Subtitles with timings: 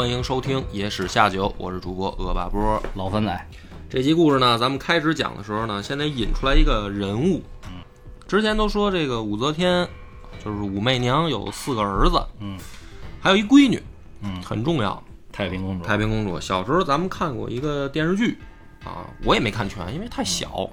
[0.00, 2.82] 欢迎收听《野史下酒》，我是主播恶霸波。
[2.94, 3.46] 老番仔，
[3.90, 7.42] 这集故事呢，咱们开始讲的时候呢，先得引出来一个人物。
[7.66, 7.82] 嗯，
[8.26, 9.86] 之前都说这个武则天，
[10.42, 12.58] 就是武媚娘有四个儿子，嗯，
[13.20, 13.82] 还有一闺女，
[14.22, 15.02] 嗯，很重要。
[15.30, 18.38] 太平公主，太平公主，小时候咱们看过一个电视剧，
[18.82, 20.66] 啊，我也没看全，因为太小。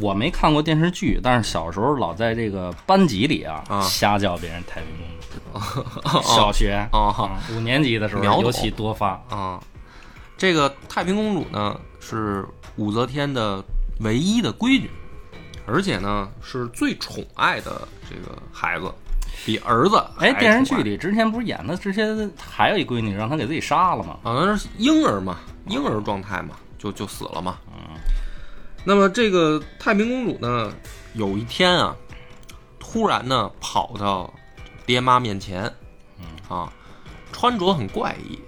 [0.00, 6.20] 我没看过电视剧，但是小时候老在这个班级里啊，啊瞎叫别人太平公主。
[6.22, 9.10] 小学啊啊五年级的时候尤其多发。
[9.28, 9.62] 啊，
[10.36, 13.62] 这个太平公主呢是武则天的
[14.00, 14.90] 唯一的闺女，
[15.66, 18.90] 而且呢是最宠爱的这个孩子，
[19.44, 24.16] 比儿子哎，电视剧里之前不是演的之前还有一闺女让她给自己杀了吗？
[24.22, 27.58] 好像是婴儿嘛，婴儿状态嘛，就就死了嘛。
[28.84, 30.72] 那么这个太平公主呢，
[31.14, 31.96] 有一天啊，
[32.80, 34.32] 突然呢跑到
[34.84, 35.72] 爹妈面前，
[36.48, 36.72] 啊，
[37.30, 38.38] 穿着很怪异，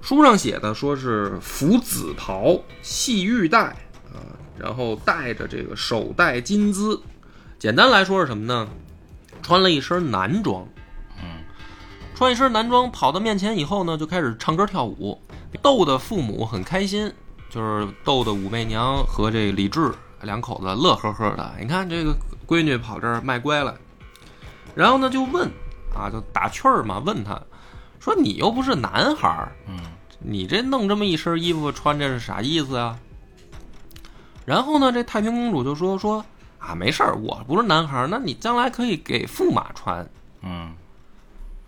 [0.00, 3.60] 书上写的说是服紫袍、系玉带
[4.12, 4.18] 啊，
[4.58, 7.00] 然后戴着这个手戴金缁，
[7.58, 8.68] 简单来说是什么呢？
[9.40, 10.66] 穿了一身男装，
[11.22, 11.44] 嗯，
[12.14, 15.22] 穿一身男装跑到面前以后呢，就开始唱歌跳舞，
[15.62, 17.12] 逗得父母很开心，
[17.50, 21.52] 就是逗得武媚娘和这李治两口子乐呵呵的。
[21.60, 23.76] 你看这个闺女跑这儿卖乖了，
[24.74, 25.50] 然后呢就问
[25.94, 27.38] 啊，就打趣儿嘛，问他
[27.98, 29.78] 说：“你又不是男孩儿，嗯，
[30.20, 32.98] 你这弄这么一身衣服穿，这是啥意思啊？”
[34.46, 36.24] 然后呢，这太平公主就说：“说
[36.58, 40.08] 啊，没事儿，我不是男孩儿，那你将来可以给驸马穿。”
[40.42, 40.72] 嗯，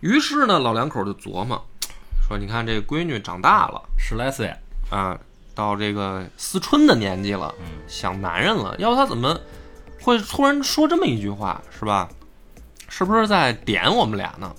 [0.00, 1.62] 于是呢，老两口就琢磨，
[2.26, 4.54] 说：“你看这闺女长大了十来岁，
[4.90, 5.18] 啊，
[5.54, 7.54] 到这个思春的年纪了，
[7.86, 9.38] 想男人了，要不他怎么
[10.00, 12.08] 会突然说这么一句话，是吧？
[12.88, 14.54] 是不是在点我们俩呢？”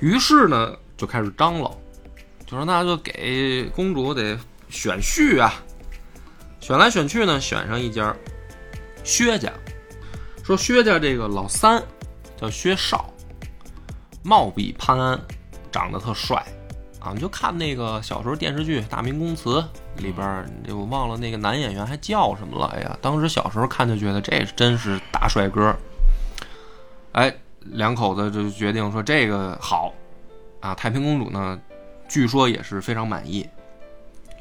[0.00, 1.68] 于是呢，就开始张罗，
[2.46, 4.38] 就说那就给公主得
[4.68, 5.54] 选婿啊，
[6.60, 8.14] 选来选去呢，选上一家
[9.04, 9.52] 薛家，
[10.42, 11.82] 说薛家这个老三
[12.40, 13.06] 叫薛绍。
[14.22, 15.18] 貌比潘安，
[15.72, 16.44] 长得特帅
[17.00, 17.12] 啊！
[17.14, 19.64] 你就看那个小时候电视剧《大明宫词》
[20.02, 22.66] 里边儿，这我忘了那个男演员还叫什么了。
[22.76, 25.74] 哎呀，当时小时候看就觉得这真是大帅哥。
[27.12, 29.92] 哎，两口子就决定说这个好
[30.60, 30.74] 啊。
[30.74, 31.58] 太平公主呢，
[32.08, 33.48] 据说也是非常满意，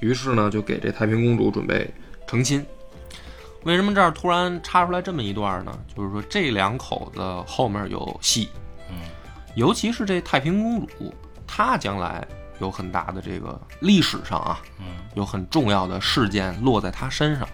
[0.01, 1.89] 于是呢就给这太平公主准备
[2.27, 2.65] 成亲。
[3.63, 5.79] 为什么这儿突然插出来这么一段呢？
[5.95, 8.49] 就是说这两口子后面有戏。
[9.55, 11.13] 尤其是这太平公主，
[11.45, 12.25] 她将来
[12.59, 17.47] 有很大的这个历史上啊，嗯，有很重要的事件落在他身上。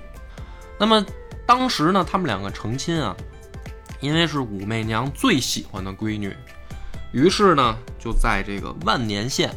[0.78, 1.04] 那么
[1.46, 3.16] 当时呢，他们两个成亲啊，
[4.02, 6.36] 因为是武媚娘最喜欢的闺女，
[7.12, 9.56] 于是呢就在这个万年县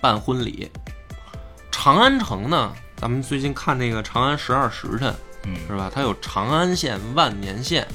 [0.00, 0.70] 办婚礼。
[1.70, 5.12] 长安城呢，咱们最近看那个《长安十二时辰》，
[5.44, 5.90] 嗯是吧？
[5.92, 7.86] 它有长安县、万年县，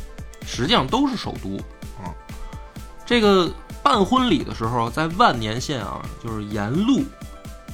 [0.46, 1.58] 实际上都是首都
[2.02, 2.14] 啊。
[3.06, 3.52] 这个
[3.84, 7.04] 办婚礼的时候，在万年县啊，就是沿路，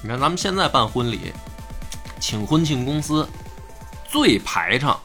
[0.01, 1.33] 你看咱们现在办婚礼，
[2.19, 3.27] 请婚庆公司
[4.09, 4.99] 最排场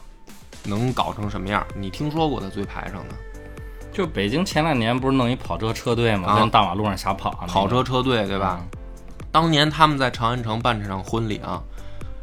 [0.63, 1.65] 能搞成什么样？
[1.75, 3.15] 你听说过的最排场的
[3.91, 6.29] 就北京前两年不是弄一跑车车队吗？
[6.29, 8.61] 啊跟大马路上瞎跑啊，跑车车队，对吧？
[9.31, 11.61] 当年他们在长安城办这场婚礼啊，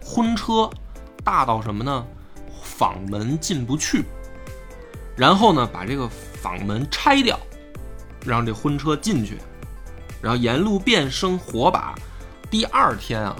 [0.03, 0.71] 婚车
[1.23, 2.05] 大到什么呢？
[2.62, 4.05] 坊门进不去，
[5.17, 7.39] 然后呢，把这个坊门拆掉，
[8.25, 9.38] 让这婚车进去，
[10.20, 11.94] 然后沿路遍生火把。
[12.50, 13.37] 第二天啊，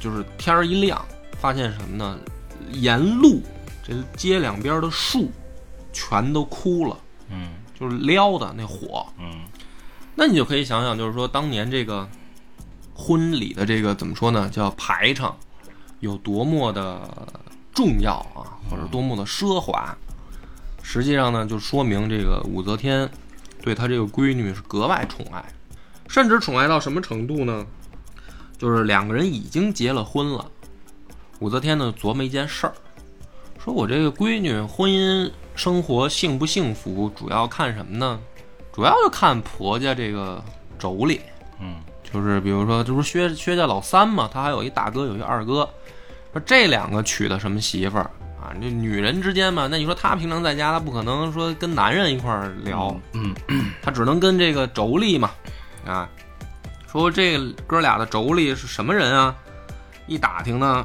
[0.00, 1.04] 就是天儿一亮，
[1.38, 2.18] 发现什么呢？
[2.72, 3.40] 沿路
[3.82, 5.30] 这街两边的树
[5.92, 6.98] 全都枯了，
[7.30, 9.06] 嗯就是撩的那火。
[9.18, 9.46] 嗯
[10.14, 12.06] 那你就可以想想，就是说当年这个
[12.92, 15.36] 婚礼的这个怎么说呢，叫排场，
[16.00, 17.00] 有多么的
[17.72, 19.96] 重要啊，或者多么的奢华。
[20.82, 23.08] 实际上呢，就说明这个武则天
[23.68, 25.44] 对他这个闺女是格外宠爱，
[26.08, 27.66] 甚至宠爱到什么程度呢？
[28.56, 30.50] 就是两个人已经结了婚了，
[31.40, 32.72] 武则天呢琢磨一件事儿，
[33.62, 38.18] 说我这个闺女婚姻生活幸不幸福，主要看什么呢？
[38.72, 40.42] 主要就看婆家这个
[40.80, 41.20] 妯娌，
[41.60, 45.68] 嗯，就是比如说，这不是薛薛家老三嘛，他还有一大哥，有一二哥，
[46.32, 48.10] 说这两个娶的什么媳妇儿
[48.48, 48.54] 啊？
[48.60, 53.34] 这女人之间嘛，那你说她平常在家，她不可能说跟男人一块儿聊，嗯，
[53.82, 55.30] 她只能跟这个妯娌嘛，
[55.86, 56.08] 啊，
[56.90, 59.34] 说这哥俩的妯娌是什么人啊？
[60.06, 60.84] 一打听呢，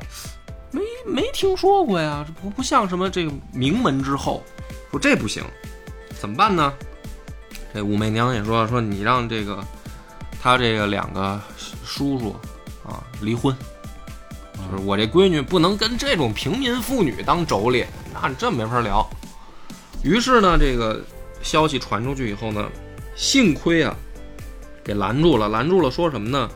[0.71, 4.43] 没没听说过呀，这不不像什么这个名门之后，
[4.91, 5.43] 说这不行，
[6.19, 6.73] 怎么办呢？
[7.73, 9.63] 这武媚娘也说说你让这个
[10.39, 11.41] 他这个两个
[11.83, 12.35] 叔叔
[12.85, 13.55] 啊离婚，
[14.53, 19.07] 就是我这闺女不能跟这种平民妇女当妯娌，那你真没法聊。
[20.03, 21.03] 于是呢，这个
[21.41, 22.69] 消息传出去以后呢，
[23.15, 23.95] 幸亏啊
[24.83, 26.49] 给拦住了，拦住了，说什么呢？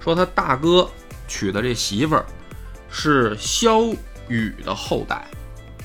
[0.00, 0.88] 说他大哥
[1.28, 2.24] 娶的这媳妇儿
[2.88, 3.82] 是萧
[4.28, 5.26] 雨的后代，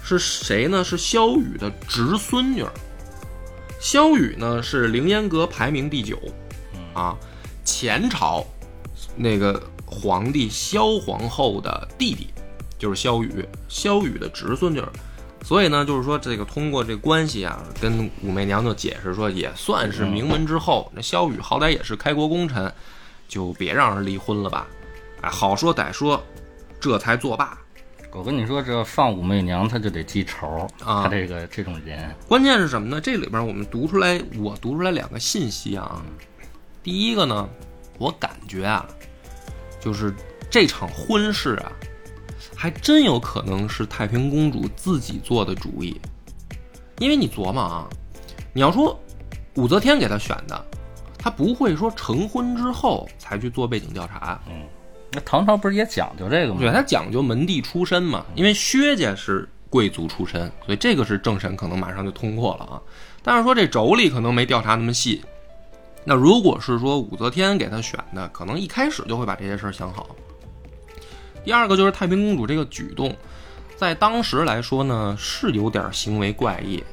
[0.03, 0.83] 是谁呢？
[0.83, 2.71] 是萧雨的侄孙女儿。
[3.79, 6.17] 萧雨呢是凌烟阁排名第九，
[6.93, 7.15] 啊，
[7.63, 8.45] 前朝
[9.15, 9.61] 那个
[9.95, 12.27] 皇帝萧皇后的弟弟，
[12.77, 14.87] 就是萧雨，萧雨的侄孙女儿。
[15.41, 20.91] 所以呢，就是说这个通过这关系啊，跟武媚娘就解释说，也算是名门之后。
[20.93, 22.71] 那萧雨好歹也是开国功臣，
[23.27, 24.67] 就别让人离婚了吧。
[25.21, 26.21] 哎，好说歹说，
[26.79, 27.57] 这才作罢。
[28.11, 32.99] 我跟你说，这放武媚娘，她就得记仇啊她这个这种人，关键是什么呢？
[32.99, 36.01] 这里边我们读出来，我读出来两个信息啊。
[36.81, 37.47] 第一个呢，
[37.97, 38.87] 我感觉啊，
[39.85, 40.11] 就是
[40.49, 41.71] 这场婚事啊，
[42.55, 46.01] 还真有可能是太平公主自己做的主意。
[46.97, 47.87] 因为你琢磨啊，
[48.51, 48.99] 你要说
[49.53, 50.65] 武则天给她选的，
[51.19, 54.41] 她不会说成婚之后才去做背景调查。
[54.49, 54.63] 嗯
[55.11, 56.59] 那唐朝不是也讲究这个吗？
[56.59, 62.81] 对，他讲究门第出身嘛，因为薛家是贵族出身，所以这个是政审可能马上就通过了啊。
[63.23, 65.23] 但是说这妯娌可能没调查那么细。
[66.05, 70.07] 那如果是说武则天给他选的，可能一开始就会把这些事儿想好。
[71.43, 73.15] 第二个就是太平公主这个举动，
[73.75, 76.83] 在当时来说呢，是有点行为怪异，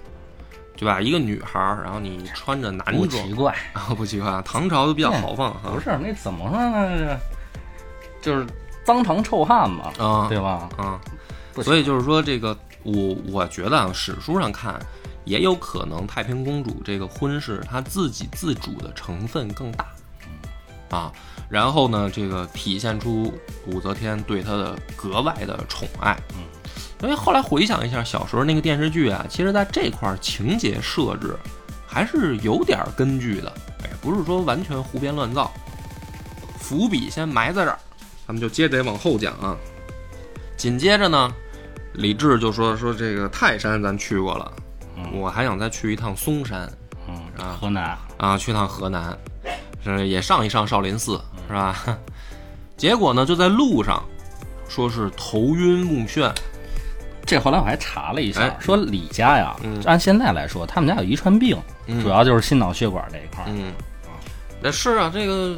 [0.76, 1.00] 对吧？
[1.00, 5.80] 一个女孩儿，然后你穿着男装不装奇，怪，啊，不奇怪，唐朝就比较豪放哈不。
[5.80, 7.18] 是那怎么说呢？
[8.20, 8.46] 就是
[8.84, 10.68] 脏唐臭汉嘛，啊对吧？
[10.76, 11.00] 啊，
[11.62, 14.74] 所以就是说，这个我我觉得啊，史书上看
[15.24, 19.86] 也有可能太平公主这个婚事她自己自主的成分更大
[20.90, 21.12] 啊。
[21.48, 23.32] 然后呢，这个体现出
[23.66, 26.18] 武则天对她的格外的宠爱。
[26.34, 26.42] 嗯，
[27.02, 31.36] 因为后来回想一下小时候那个电视剧啊，其实在这块儿情节设置
[31.86, 33.52] 还是有点根据的，
[33.84, 35.52] 哎，不是说完全胡编乱造。
[36.58, 37.78] 伏笔先埋在这儿，
[38.26, 39.54] 咱们就接着往后讲啊。
[40.56, 41.30] 紧接着呢，
[41.94, 44.50] 李治就说说这个泰山咱去过了，
[45.12, 46.70] 我还想再去一趟嵩山
[47.08, 49.16] 嗯啊，河南啊，去趟河南，
[49.84, 51.76] 是也上一上少林寺是吧？
[52.76, 54.02] 结果呢，就在路上，
[54.68, 56.32] 说是头晕目眩，
[57.26, 58.56] 这后来我还查了一下，哎。
[58.60, 59.82] 说李家呀，嗯。
[59.84, 61.56] 按现在来说，他们家有遗传病，
[61.86, 62.02] 嗯。
[62.02, 63.46] 主要就是心脑血管这一块儿。
[63.48, 63.72] 嗯，
[64.60, 65.56] 那是啊，这个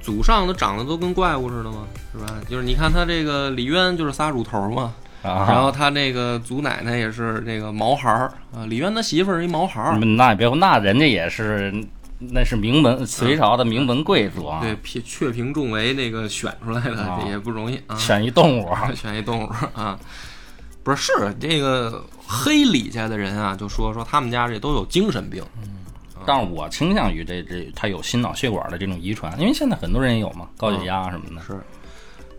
[0.00, 2.34] 祖上都长得都跟怪物似的嘛，是吧？
[2.48, 4.92] 就是你看他这个李渊就是仨乳头嘛，啊，
[5.26, 11.72] 然后他那个祖奶奶也是这个毛孩儿啊，李渊他媳妇儿是一毛孩儿，嗯那也别，那人家也是，
[12.18, 17.96] 那是名门隋朝的名门贵族啊，对，平却平众围那个选出来的，也不容易啊。
[17.96, 19.98] 选一动物， 选一动物啊，
[20.82, 25.42] 不是是这个黑李家的人啊，就说说他们家这都有精神病，
[26.24, 31.42] 但是我倾向于这这他有心脑血管的这种遗传，因为现在很多人也有嘛，高血压什么的。
[31.42, 31.60] 是。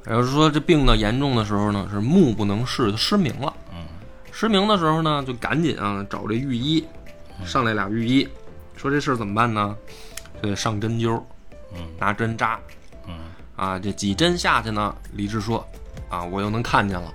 [0.08, 3.54] 然后说这病呢严重的时候呢是目不能视，失明了。
[3.74, 3.86] 嗯，
[4.32, 6.86] 失明的时候呢就赶紧啊找这御医，
[7.46, 8.28] 上来俩御医，
[8.76, 9.76] 说这事儿怎么办呢？
[10.42, 11.22] 就得上针灸，
[11.74, 12.60] 嗯，拿针扎，
[13.08, 13.14] 嗯，
[13.56, 15.68] 啊这几针下去呢，李治说
[16.10, 17.12] 啊我又能看见了。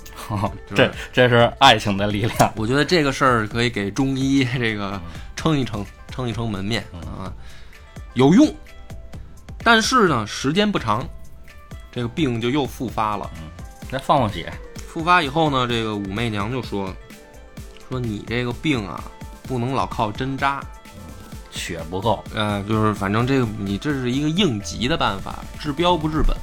[0.75, 2.53] 这这是爱情的力量。
[2.57, 5.01] 我觉得这个事儿可以给中医这个
[5.35, 7.33] 撑一撑，撑一撑门面啊，
[8.15, 8.53] 有用。
[9.65, 11.09] 但是呢，时间不长，
[11.93, 13.31] 这个病就又复发了。
[13.91, 14.51] 再放放血，
[14.89, 16.93] 复发以后呢，这个武媚娘就说
[17.89, 19.05] ：“说你这个病啊，
[19.43, 20.65] 不能老靠针扎，
[21.51, 26.35] 血不够，呃，就是反正这个你这是一个应急的办法，治标不治本。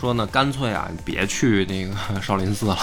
[0.00, 2.78] 说呢，干脆啊，你别去那个少林寺了。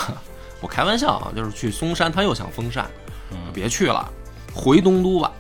[0.62, 2.90] 我开玩笑啊，就是去嵩山，他又想封禅，
[3.32, 4.08] 嗯别去了，
[4.54, 5.32] 回东都吧。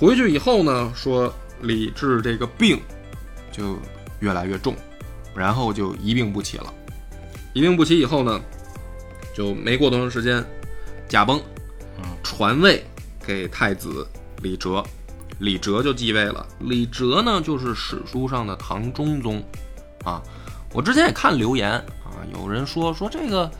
[0.00, 2.80] 回去以后呢，说李治这个病
[3.52, 3.78] 就
[4.20, 4.74] 越来越重，
[5.38, 6.74] 然后就一病不起了。
[7.52, 8.40] 一病不起以后呢，
[9.34, 10.44] 就没过多长时间，
[11.08, 11.40] 驾崩
[11.98, 12.84] 嗯，传位
[13.24, 14.06] 给太子
[14.42, 14.84] 李哲，
[15.38, 16.46] 李哲就继位了。
[16.60, 19.42] 李哲呢，就是史书上的唐中宗
[20.04, 20.22] 啊。
[20.74, 23.50] 我之前也看留言啊，有人说说这个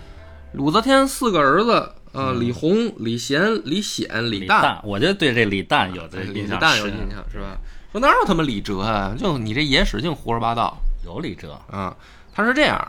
[0.54, 7.56] 武则天四个儿子，呃，李弘、李贤、李显、李旦，嗯我就对这李旦有这李印象李旦有印象是吧？
[7.90, 9.14] 说哪有他妈李哲啊？
[9.18, 11.96] 就你这野史净胡说八道有李哲，啊！
[12.34, 12.88] 他是这样，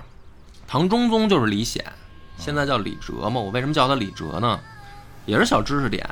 [0.67, 1.85] 唐中宗就是李显，
[2.37, 3.39] 现在叫李哲嘛。
[3.39, 4.59] 我为什么叫他李哲呢？
[5.25, 6.07] 也是小知识点。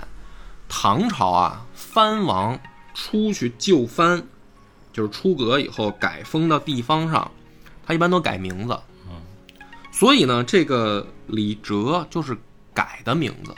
[0.69, 2.59] 唐朝啊，藩王
[2.93, 4.23] 出去就藩，
[4.91, 7.31] 就是出阁以后改封到地方上，
[7.85, 8.77] 他一般都改名字。
[9.07, 9.15] 嗯
[9.91, 12.37] 所以呢，这个李哲就是
[12.71, 13.55] 改的名字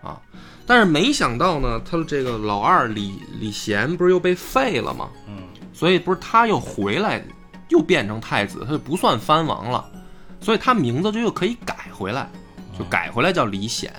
[0.00, 0.20] 啊。
[0.64, 5.10] 但是没想到呢，他这个老二李李贤不是又被废了吗？
[5.26, 5.42] 嗯，
[5.72, 7.24] 所以不是他又回来，
[7.68, 9.84] 又变成太子，他就不算藩王了，
[10.40, 12.30] 所以他名字就又可以改回来，
[12.78, 13.92] 就改回来叫李显。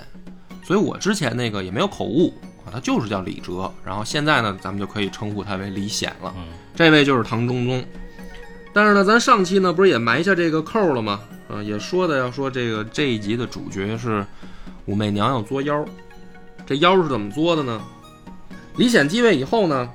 [0.64, 2.34] 所以我之前那个也没有口误
[2.66, 3.72] 啊，他就是叫李哲。
[3.86, 6.34] 然后现在呢，咱们就可以称呼他为李显了。
[6.38, 6.44] 嗯
[6.76, 7.84] 这位就是唐中宗。
[8.72, 11.20] 但是呢，咱上期呢不是也埋下这个扣了吗？
[11.50, 14.24] 嗯，也说的要说这个这一集的主角是
[14.86, 15.84] 武媚娘要作妖，
[16.66, 17.82] 这妖是怎么作的呢？
[18.76, 19.90] 李显继位以后呢，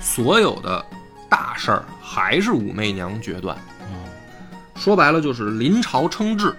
[0.00, 0.84] 所有的
[1.28, 3.56] 大事儿还是武媚娘决断。
[3.82, 3.96] 嗯
[4.74, 6.54] 说白了就是临朝称制，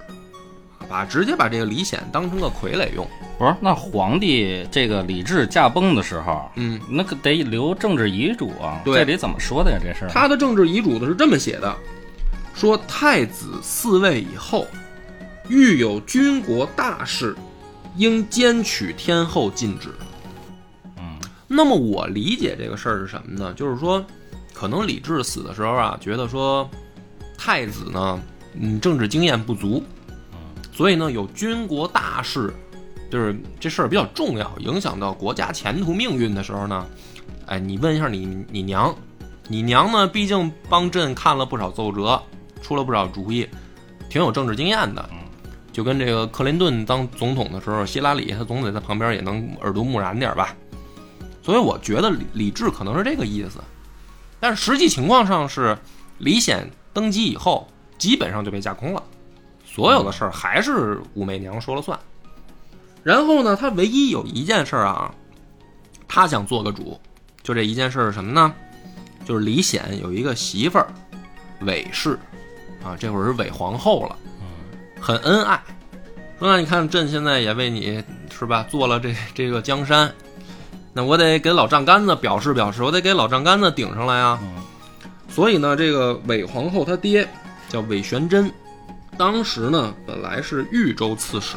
[0.89, 3.07] 把直接把这个李显当成个傀儡用。
[3.37, 9.77] 不是，那皇帝这个李治驾崩的时候，嗯，那可得留政治遗嘱啊，对这里怎么说的呀？
[9.79, 11.75] 这事儿他的政治遗嘱的是这么写的：
[12.55, 14.65] 说太子嗣位以后，
[15.47, 17.35] 遇有军国大事，
[17.97, 19.89] 应兼取天后禁止。
[20.97, 23.53] 嗯那么我理解这个事儿是什么呢？
[23.53, 24.03] 就是说，
[24.59, 26.67] 可能李治死的时候啊，觉得说
[27.37, 28.19] 太子呢，
[28.59, 29.83] 嗯，政治经验不足，
[30.73, 32.51] 所以呢，有军国大事，
[33.11, 36.87] 就是这事儿比较重要，影响到国家前途命运的时候呢，
[37.45, 38.95] 哎，你问一下你你娘，
[39.47, 42.19] 你娘呢，毕竟帮朕看了不少奏折，
[42.63, 43.47] 出了不少主意，
[44.09, 45.07] 挺有政治经验的。
[45.71, 50.55] 就跟这个克林顿当总统的时候，希拉里他总得在旁边也能耳濡目染点儿吧。
[51.43, 53.59] 所以我觉得李李治可能是这个意思，
[54.39, 55.77] 但是实际情况上是
[56.19, 57.67] 李显登基以后，
[57.97, 59.03] 基本上就被架空了，
[59.65, 61.99] 所有的事儿还是武媚娘说了算。
[63.03, 65.13] 然后呢，他唯一有一件事儿啊，
[66.07, 66.99] 他想做个主，
[67.41, 68.53] 就这一件事是什么呢？
[69.25, 70.87] 就是李显有一个媳妇儿
[71.61, 72.17] 韦氏，
[72.83, 74.15] 啊，这会儿是韦皇后了，
[75.01, 75.61] 很恩爱。
[76.39, 80.13] 说那你看朕现在也为你是吧做了这这个江山，
[80.97, 84.39] 那我得给老丈杆子表示表示，我得给老丈杆子顶上来啊。
[84.41, 84.63] 嗯
[85.29, 87.27] 所以呢，这个韦皇后她爹
[87.69, 88.51] 叫韦玄真，
[89.15, 91.55] 当时呢本来是豫州刺史。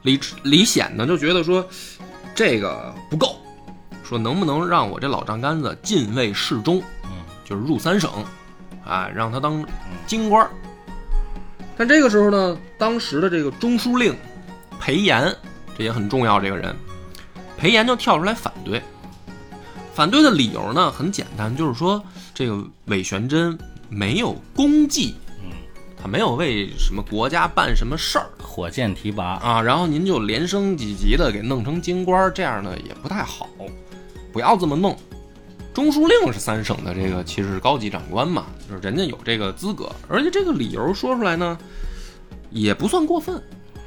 [0.00, 1.62] 李李显呢就觉得说
[2.34, 3.36] 这个不够，
[4.02, 7.10] 说能不能让我这老丈杆子进位侍中，嗯
[7.44, 8.10] 就是入三省，
[8.86, 9.62] 啊，让他当
[10.06, 10.50] 京官儿。
[11.76, 14.16] 但这个时候呢，当时的这个中书令
[14.80, 15.30] 裴炎，
[15.76, 16.74] 这也很重要，这个人，
[17.58, 18.80] 裴炎就跳出来反对。
[19.92, 22.00] 反对的理由呢很简单，就是说
[22.32, 25.50] 这个韦玄真没有功绩，嗯，
[26.00, 33.48] 他没有为什么国家办什么事儿火箭提拔，啊，然后您就连升几级的给弄成京官，这样呢也不太好，
[34.32, 34.96] 不要这么弄。
[35.74, 41.58] 中书令是三省的这个其实是高级长官嘛，就是人家有这个资格，而且这个理由说出来呢，
[42.50, 43.42] 也不算过分，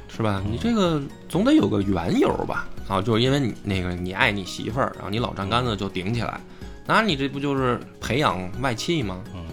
[0.08, 0.42] 是吧？
[0.46, 2.68] 你这个总得有个缘由吧？
[2.88, 6.40] 啊，就是因为你那个你爱你媳妇儿，然后你老丈杆子就顶起来，
[6.86, 9.22] 那你这不就是培养外戚吗？
[9.34, 9.44] 嗯，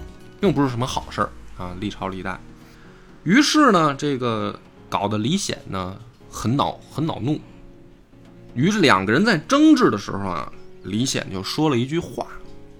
[0.42, 2.40] 并不是什么好事儿啊，历朝历代。
[3.24, 4.60] 于是呢，这个
[4.90, 5.98] 搞得李显呢
[6.30, 7.40] 很恼很恼怒。
[8.56, 10.52] 于是两个人在争执的时候啊，
[10.84, 12.26] 李显就说了一句话，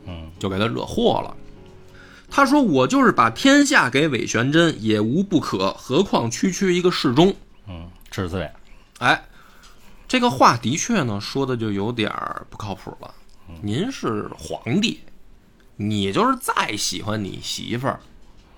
[0.08, 1.36] 嗯就给他惹祸了。
[2.32, 7.34] 他说：“我就是把天下给韦玄真，也无不可，何况区区一个侍中。
[7.68, 8.48] 嗯，治罪，”
[9.00, 9.20] 哎，
[10.10, 13.14] 这个话的确呢说的就有点儿不靠谱了。
[13.62, 15.00] 您是皇帝，
[15.76, 18.00] 你就是再喜欢你媳妇儿，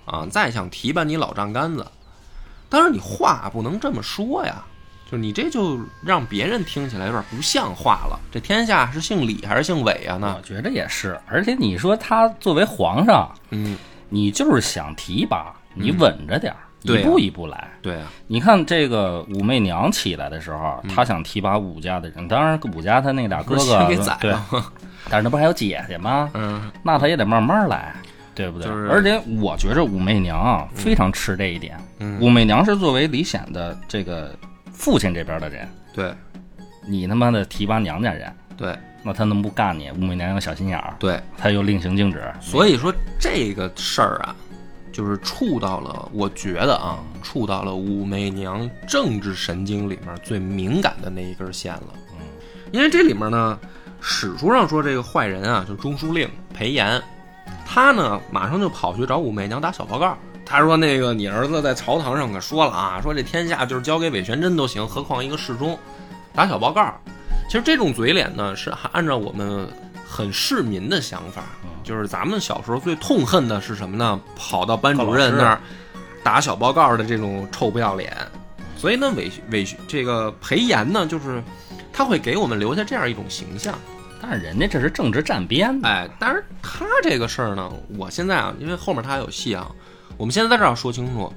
[0.06, 1.86] 啊，再想提拔你老丈杆子，
[2.70, 4.64] 但是你话不能这么说呀。
[5.06, 8.18] 就是你这就让别人听起来有点不像话了。
[8.32, 10.18] 这天下是姓李还是姓韦啊？
[10.22, 11.20] 那我觉得也是。
[11.28, 13.78] 而且你说他作为皇上，嗯，
[14.08, 17.68] 你就是想提拔，你稳着点儿，一步一步来。
[17.82, 24.46] 对啊，你看这个武媚娘起来的时候，她想提拔武家的人，当然武家他那俩哥哥给宰对，了
[25.10, 26.30] 但是那不还有姐姐吗？
[26.34, 26.72] 嗯。
[26.84, 27.94] 那她也得慢慢来，
[28.36, 28.68] 对不对？
[28.68, 28.90] 就是。
[28.90, 31.78] 而且我觉着武媚娘啊非常吃这一点。
[32.00, 32.20] 嗯。
[32.20, 34.36] 武媚娘是作为李显的这个
[34.72, 36.14] 父亲这边的人，对。
[36.88, 39.92] 你他妈的提拔娘家人，对，那他能不干你？
[39.92, 44.36] 武媚娘有小心眼儿，对，他又令行禁止，所以说这个事儿啊，
[44.92, 51.88] 就是触到了，我觉得啊，触到了武媚娘政治神经里面最敏感的那一根线了。
[52.14, 52.26] 嗯，
[52.72, 53.60] 因为这里面呢，
[54.00, 57.02] 史书上说这个坏人啊，就是中书令裴炎，
[57.66, 60.18] 他呢马上就跑去找武媚娘打小报告。
[60.44, 65.80] 他说：“那个你儿子在朝堂上可说了啊，说这天下就是交给韦玄真都行，何况一个侍中
[66.34, 66.94] 打小报告。
[67.48, 69.66] 其实这种嘴脸呢，是还按照我们
[70.12, 71.44] 很市民的想法，
[71.86, 74.20] 就是咱们小时候最痛恨的是什么呢？
[74.36, 75.62] 跑到班主任那儿
[76.22, 78.14] 打小报告的这种臭不要脸。
[78.76, 81.42] 所以呢，韦韦这个裴炎呢，就是
[81.94, 83.74] 他会给我们留下这样一种形象。
[84.22, 89.72] 但是人家这是政治站边的，哎，但是他这个事儿呢，我现在啊，因为后面他还有戏啊。”
[90.18, 91.34] 我们现在在这儿说清楚，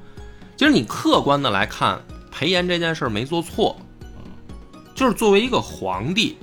[0.57, 1.99] 其实你客观的来看，
[2.31, 3.77] 裴炎这件事儿没做错，
[4.95, 6.37] 就是作为一个皇帝，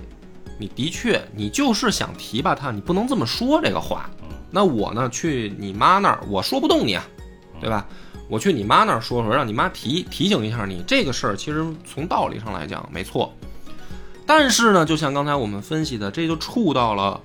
[0.62, 4.08] 你的确你就是想提拔他，你不能这么说这个话。
[4.52, 7.04] 那我呢，去你妈那儿，我说不动你啊，
[7.60, 7.88] 对吧？
[8.30, 13.34] 我去你妈那儿说说，让你妈提提醒一下你这个事儿，其实从道理上来讲没错。
[14.26, 17.20] 但是呢，就像刚才我们分析的，这就触到了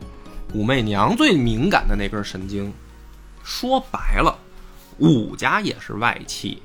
[0.54, 2.72] 武媚娘最敏感的那根神经。
[3.44, 4.36] 说白了。
[4.98, 6.62] 武家也是外戚，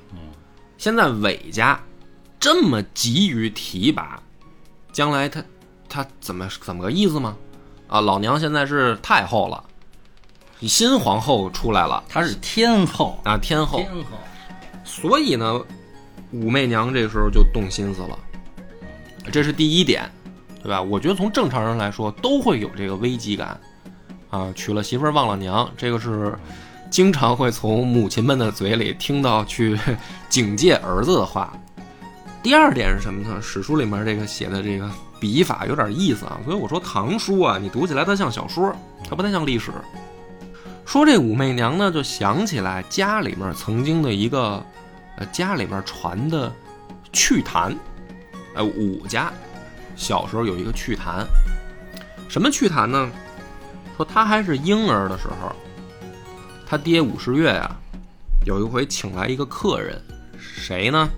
[0.78, 1.78] 现在韦家
[2.40, 4.18] 这么急于提拔，
[4.90, 5.44] 将来他
[5.92, 7.36] 他怎么怎么个意思吗？
[7.86, 9.62] 啊，老娘现在是太后了，
[10.62, 14.16] 新皇后出来了，她是天后啊，天后，天后，
[14.84, 15.60] 所以呢，
[16.32, 18.18] 武媚娘这时候就动心思了，
[19.30, 20.10] 这是第一点，
[20.62, 20.80] 对吧？
[20.80, 23.60] 我觉得从正常人来说都会有这个危机感，
[24.30, 26.34] 啊，娶了媳妇忘了娘，这个是。
[26.90, 29.80] 经常会从母亲们的嘴里听到去
[30.28, 31.50] 警戒儿子的话。
[32.42, 33.40] 第二点是什么呢？
[33.40, 38.74] 史书里面这个写的这个笔法有点意思啊，所以我说唐书啊，你读起来它像小说，
[39.08, 39.70] 它不太像历史。
[40.84, 44.60] 说这武媚娘呢，就想起来家里面曾经的一个，
[45.16, 46.52] 呃，家里面传的
[47.12, 47.74] 趣谈，
[48.54, 49.32] 呃，武家
[49.94, 51.24] 小时候有一个趣谈，
[52.28, 53.08] 什么趣谈呢？
[53.96, 55.54] 说他还是婴儿的时候。
[56.66, 57.70] 他爹武士月呀，
[58.44, 60.02] 有一回请来一个客人，
[60.36, 61.08] 谁呢？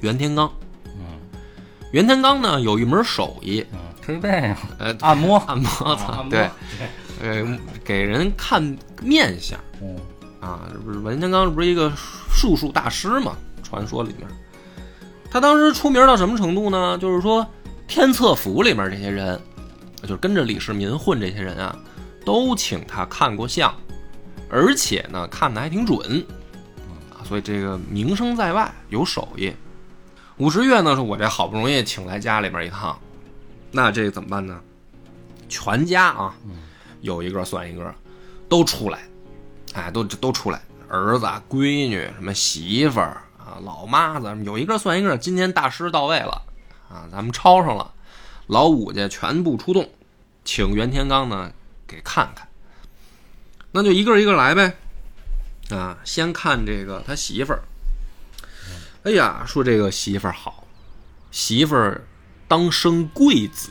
[0.00, 0.50] 袁天罡。
[0.86, 1.18] 嗯，
[1.92, 3.64] 袁天罡呢有一门手艺，
[4.02, 6.50] 推背，呃，按摩，按摩，操， 对，
[7.22, 9.58] 呃，给人看面相。
[9.82, 9.96] 嗯，
[10.40, 11.92] 啊，不是袁天罡不是一个
[12.30, 13.36] 术数大师嘛？
[13.62, 14.26] 传说里面，
[15.30, 16.98] 他当时出名到什么程度呢？
[16.98, 17.46] 就是说，
[17.86, 19.40] 天策府里面这些人，
[20.02, 21.76] 就是跟着李世民混这些人啊，
[22.24, 23.72] 都请他看过相。
[24.48, 26.26] 而且呢，看的还挺准，
[27.12, 29.52] 啊，所以这个名声在外，有手艺。
[30.40, 32.98] 五十月呢，是我这好不容易请来家里边一趟，
[33.70, 34.58] 那这怎么办呢？
[35.50, 36.34] 全家啊，
[37.02, 37.94] 有一个算一个，
[38.48, 39.00] 都出来，
[39.74, 45.18] 哎，都都出来，儿子、闺女、什么媳妇儿啊、老妈子，有一个算一个。
[45.18, 46.40] 今天大师到位了，
[46.88, 47.92] 啊，咱们抄上了，
[48.46, 49.90] 老五家全部出动，
[50.46, 51.52] 请袁天罡呢
[51.86, 52.48] 给看看。
[53.72, 54.74] 那就一个一个来呗，
[55.68, 57.62] 啊，先看这个他媳妇儿。
[59.04, 60.66] 哎呀，说这个媳妇儿好，
[61.30, 62.02] 媳妇儿
[62.46, 63.70] 当生贵子。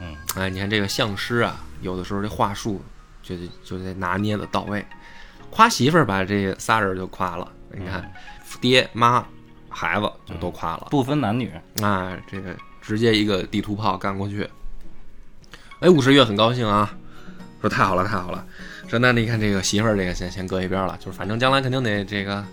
[0.00, 2.82] 嗯，哎，你看这个相师啊，有的时候这话术
[3.22, 4.84] 就得就得拿捏的到位。
[5.50, 8.12] 夸媳妇儿把这仨人就夸了，你看，
[8.60, 9.24] 爹妈
[9.68, 14.50] 孩子就都夸了，不分男女啊，这个直接一个地图炮干过去。
[15.78, 16.92] 哎，五十月很高兴啊，
[17.60, 18.44] 说太好了，太好了。
[18.88, 22.44] 说那你看这个媳妇儿，这个先先搁一边了，就是反正将来肯定得这个，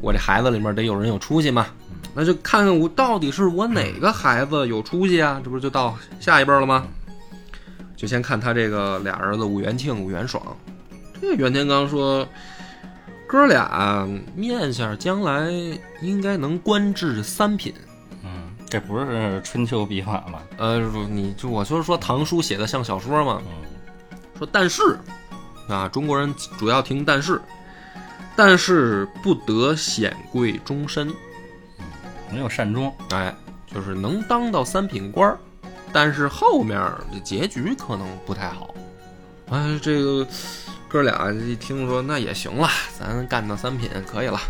[0.00, 1.66] 我这孩子里面得有人有出息嘛，
[2.14, 5.40] 那就看看我到底是我哪个孩子有出息啊？
[5.44, 6.86] 这不就到下一辈了吗？
[7.96, 10.42] 就先看他这个俩儿子武元庆、武元爽。
[11.20, 12.26] 这个袁天罡说，
[13.26, 15.50] 哥俩面相将来
[16.00, 17.74] 应该能官至三品。
[18.24, 20.40] 嗯，这不是春秋笔法吗？
[20.56, 23.42] 呃，你就我就是说唐书写的像小说嘛。
[24.38, 24.98] 说但是。
[25.68, 27.40] 啊，中国人主要听但是，
[28.42, 31.12] 但是不得显贵终身，
[32.32, 33.34] 没有善终，哎，
[33.66, 35.36] 就是能当到三品官
[35.92, 36.80] 但是后面
[37.12, 38.74] 的结局可能不太好。
[39.50, 40.26] 哎，这个
[40.88, 42.66] 哥俩一听说那也行了，
[42.98, 44.40] 咱干到三品可以了，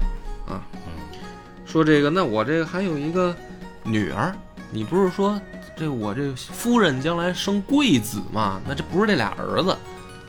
[0.47, 0.63] 啊，
[1.67, 3.35] 说这个那我这个还有一个
[3.83, 4.33] 女儿，
[4.71, 5.41] 你不是说
[5.77, 8.61] 这我这夫人将来生贵子吗？
[8.65, 9.77] 那这不是这俩儿子，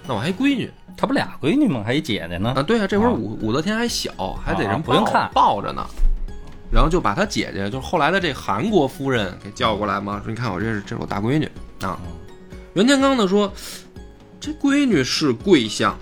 [0.07, 0.71] 那我还闺女。
[0.95, 1.83] 他不俩闺女吗？
[1.85, 2.53] 还一姐姐呢？
[2.55, 4.11] 啊，对啊，这会儿武武则天还小，
[4.43, 5.85] 还得人不用看抱着呢。
[6.71, 11.49] 然后就把他姐姐，就是后来的这韩国夫人给叫过来嘛，说你看我这是这是我大闺女
[11.81, 11.99] 啊。
[12.75, 13.51] 袁天罡呢说
[14.39, 15.97] ：“这闺女是贵相，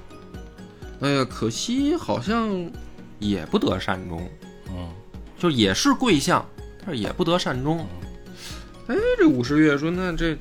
[1.01, 2.69] 哎呀，可惜好像
[3.17, 4.29] 也不得善终，
[4.67, 4.87] 嗯
[5.39, 6.45] 就也是贵相，
[6.85, 7.83] 但是也不得善终。”
[8.85, 10.37] 哎，这武十月说：“那这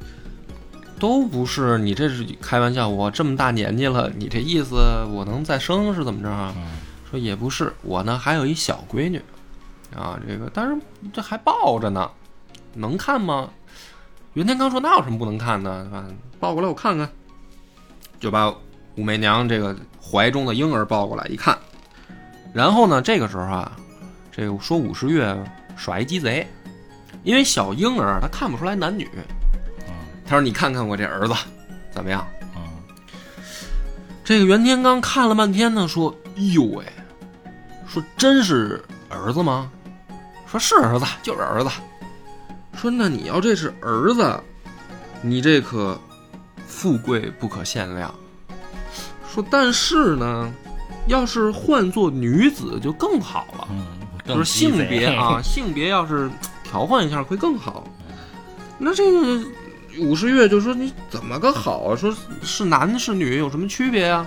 [0.98, 2.88] 都不是，你这是开玩笑？
[2.88, 4.76] 我这么大年纪了，你这意思
[5.10, 6.64] 我能再生是怎么着啊？”嗯
[7.10, 9.16] 说也不是，我呢还有一小闺女，
[9.96, 10.76] 啊，这个但是
[11.10, 12.10] 这还抱着呢，
[12.74, 13.48] 能看吗？
[14.34, 16.04] 袁天罡说那有什么不能看的，对吧？
[16.38, 17.08] 抱过来我看看，
[18.20, 18.54] 就把
[18.96, 21.56] 武媚娘这个怀中的婴儿抱过来一看，
[22.52, 23.72] 然后呢，这个时候啊，
[24.30, 25.34] 这个说武十月
[25.78, 26.46] 耍一鸡贼，
[27.24, 29.24] 因为小婴儿他看不出来男女，嗯
[30.28, 31.34] 他说你看看我这儿子
[31.90, 32.26] 怎么样？
[32.54, 32.62] 嗯
[34.22, 36.84] 这个袁天罡看了半天呢，说：“哎呦喂，
[37.86, 39.70] 说真是儿子吗？
[40.46, 41.70] 说是儿子，就是儿子。
[42.76, 44.38] 说那你要这是儿子，
[45.22, 45.98] 你这可
[46.66, 48.14] 富贵不可限量。
[49.32, 50.52] 说但是呢，
[51.06, 53.86] 要是换做女子就更好了，嗯，
[54.26, 56.30] 就是性别 啊，性别要是
[56.62, 57.82] 调换一下会更好。
[58.76, 59.42] 那这个
[59.98, 61.96] 武十月就说你怎么个好啊？
[61.96, 64.26] 说是男是女有什么区别啊？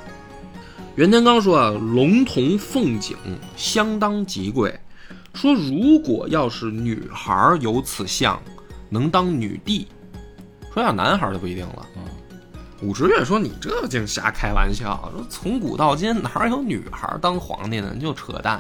[0.96, 3.18] 袁天罡说啊，龙童凤颈
[3.56, 4.78] 相当极贵。
[5.34, 8.42] 说如果要是女孩儿有此相，
[8.90, 9.88] 能当女帝。
[10.74, 11.86] 说要男孩儿就不一定了。
[11.96, 12.02] 嗯
[12.84, 15.08] 武十月说：“你这净瞎开玩笑！
[15.14, 17.94] 说从古到今哪有女孩儿当皇帝的？
[17.94, 18.60] 你就扯淡。”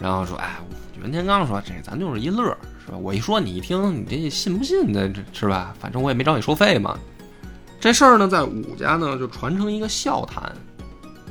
[0.00, 0.58] 然后说：“哎，
[1.00, 2.98] 袁天罡说这咱就是一乐儿，是吧？
[2.98, 5.74] 我一说你一听，你这信不信的，这是吧？
[5.78, 6.98] 反正我也没找你收费嘛。
[7.80, 10.52] 这事儿呢，在武家呢就传成一个笑谈，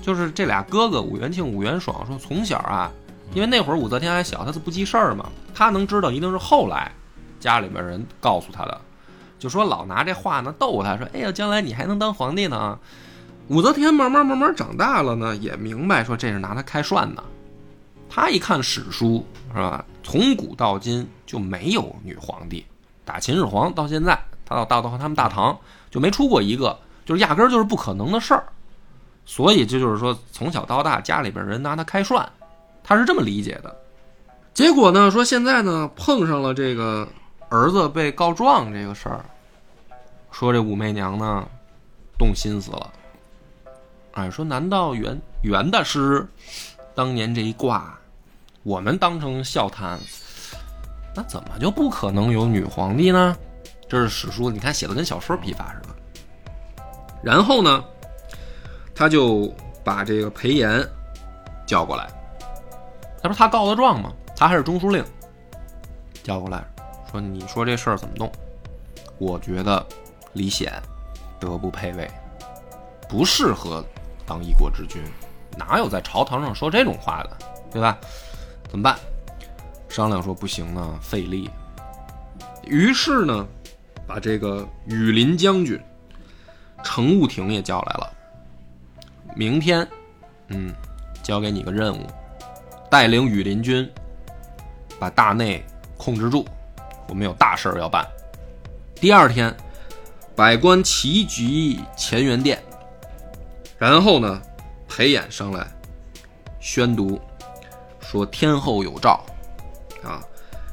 [0.01, 2.91] 就是这俩哥哥武元庆、武元爽说，从小啊，
[3.33, 6.91] 因为那会儿武则天还小，他是不记事儿嘛，他能知道一定是后来
[7.39, 8.81] 家里边人告诉他的，
[9.38, 12.79] 就说老拿这话呢逗他，说，哎呀，将来你还能当皇帝呢。
[13.49, 17.23] 武则天慢慢慢慢长大了呢，也明白说这是拿他开涮呢。
[18.10, 19.86] 他一看史书是吧？
[20.04, 22.65] 从古到今就没有女皇帝，
[23.06, 25.58] 打秦始皇到现在，他到大到他们大唐
[25.91, 28.43] 就没出过一个，就是压根儿就是不可能的事儿。
[29.26, 32.28] 所以这就是说，从小到大家里边人拿他开涮，
[32.84, 33.76] 他是这么理解的。
[34.56, 37.08] 结果呢，说现在呢碰上了这个
[37.50, 39.24] 儿子被告状这个事儿，
[40.32, 41.48] 说这武媚娘呢
[42.17, 42.91] 动心思了。
[44.13, 46.28] 哎，说难道袁袁大师
[46.95, 47.98] 当年这一卦，
[48.63, 50.00] 我们当成笑谈，
[51.15, 53.36] 那怎么就不可能有女皇帝呢？
[53.88, 55.89] 这是史书，你看写的跟小说批发似的。
[57.24, 57.84] 然后呢，
[58.93, 60.86] 他就把这个裴炎
[61.65, 62.08] 叫过来，
[63.24, 64.13] 那不是他告的状吗？
[64.36, 65.04] 他还是中书令，
[66.24, 66.63] 叫过来
[67.12, 68.32] 说：“你说这事儿怎么弄？
[69.17, 69.86] 我觉得
[70.34, 70.72] 李显
[71.39, 72.10] 德不配位，
[73.10, 73.84] 不适合
[74.26, 75.02] 当一国之君，
[75.58, 77.38] 哪有在朝堂上说这种话的，
[77.72, 77.98] 对吧？
[78.69, 78.95] 怎么办？
[79.89, 81.49] 商量说不行啊，费力。
[82.65, 83.47] 于是呢，
[84.05, 85.82] 把这个羽林将军
[86.84, 88.13] 程务亭也叫来了。
[89.36, 89.88] 明天，
[90.49, 90.71] 嗯，
[91.23, 92.05] 交给你个任务，
[92.91, 93.89] 带领羽林军
[94.99, 95.65] 把大内
[95.97, 96.45] 控制住，
[97.08, 98.05] 我们有大事儿要办。
[98.95, 99.55] 第二天，
[100.36, 102.62] 百官齐聚乾元殿，
[103.79, 104.41] 然后呢，
[104.88, 105.65] 裴演上来
[106.60, 107.19] 宣读，
[108.10, 109.24] 说天后有诏，
[110.04, 110.19] 啊，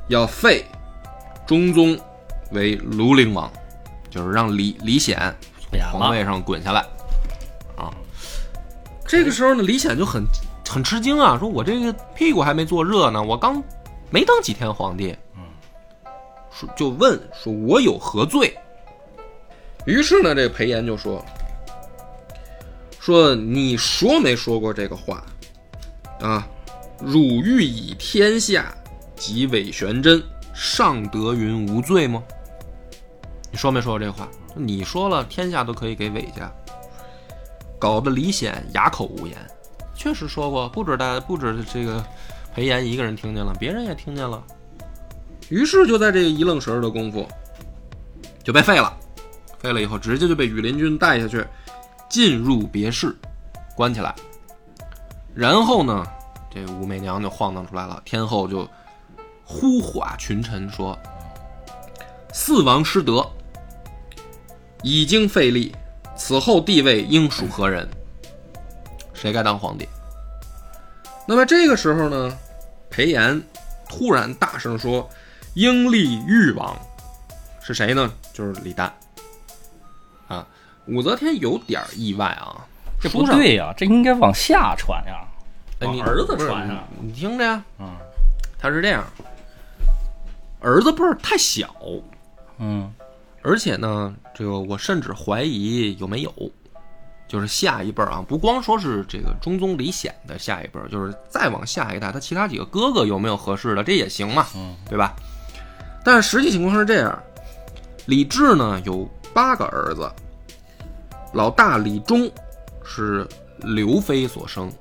[0.08, 0.64] 要废
[1.46, 1.98] 中宗
[2.52, 3.52] 为庐陵王，
[4.08, 5.36] 就是让李李显
[5.70, 6.80] 从，皇位上滚下来，
[7.76, 7.92] 啊，
[9.06, 10.24] 这个时候呢，李显就很
[10.66, 13.62] 很吃惊啊，说我这个屁股还没坐热呢，我刚
[14.08, 15.42] 没当几天皇帝，嗯，
[16.50, 18.56] 说就问说我有何罪？
[19.84, 21.22] 于是呢，这个裴炎就说
[22.98, 25.22] 说你说没说过这个话
[26.22, 26.48] 啊？
[27.00, 28.74] 汝欲以天下
[29.16, 30.22] 及韦玄真，
[30.54, 32.22] 尚得云无罪吗？
[33.50, 34.28] 你说没说过这话？
[34.54, 36.50] 你说了，天下都可以给韦家，
[37.78, 39.36] 搞得李显哑口无言。
[39.94, 42.04] 确实说过，不止大，不止这个
[42.54, 44.42] 裴炎一个人听见了，别人也听见了。
[45.48, 47.26] 于是就在这个一愣神的功夫，
[48.42, 48.96] 就被废了。
[49.58, 51.44] 废了以后，直接就被羽林军带下去，
[52.08, 53.14] 进入别室，
[53.74, 54.14] 关起来。
[55.34, 56.06] 然后呢，
[56.56, 58.66] 这武媚娘就晃荡出来了，天后就
[59.44, 60.98] 呼唤群臣说
[62.32, 63.30] ：“四王失德，
[64.82, 65.76] 已经废立，
[66.16, 67.86] 此后帝位应属何人？
[69.12, 69.86] 谁该当皇帝？”
[71.28, 72.34] 那么这个时候呢，
[72.88, 73.42] 裴炎
[73.86, 75.06] 突然大声说
[75.52, 76.74] ：“应立誉王。”
[77.60, 78.10] 是谁呢？
[78.32, 78.90] 就是李旦。
[80.26, 80.46] 啊，
[80.86, 82.64] 武则天有点意外啊，
[82.98, 85.25] 这不对呀、这应该往下传呀，
[85.80, 86.84] 你往儿子传啊。
[87.00, 87.96] 你你听着呀，嗯。
[88.58, 89.04] 他是这样，
[90.60, 91.74] 儿子辈儿太小，
[92.58, 92.92] 嗯。
[93.42, 96.32] 而且呢，这个我甚至怀疑有没有，
[97.28, 104.74] 就是下一辈儿啊，不光说是这个中宗李显的下一辈儿，就是再往下一代，他其他几个哥哥有没有合适的，这也行嘛，嗯。
[104.88, 105.14] 对吧？
[106.02, 107.22] 但是实际情况是这样，
[108.06, 110.10] 李治呢有八个儿子，
[111.34, 112.28] 老大李忠
[112.84, 114.72] 是刘妃所生，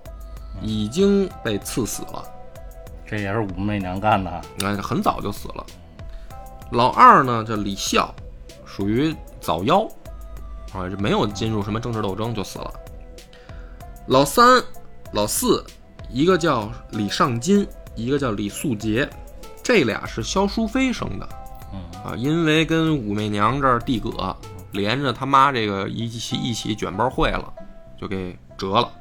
[0.61, 2.23] 已经被赐死了。
[3.05, 4.41] 这也是武媚娘干的。
[4.63, 5.65] 哎，很早就死了。
[6.71, 8.13] 老二呢叫李孝，
[8.65, 9.87] 属于早夭，
[10.73, 12.73] 啊，这没有进入什么政治斗争就死了。
[14.07, 14.61] 老三、
[15.13, 15.63] 老四，
[16.09, 19.07] 一个叫李尚金，一个叫李素杰，
[19.61, 21.29] 这俩是萧淑妃生的，
[21.73, 24.35] 嗯啊，因为跟武媚娘这儿递葛，
[24.71, 27.53] 连着他妈这个一起一起卷包会了，
[27.99, 28.91] 就给折了。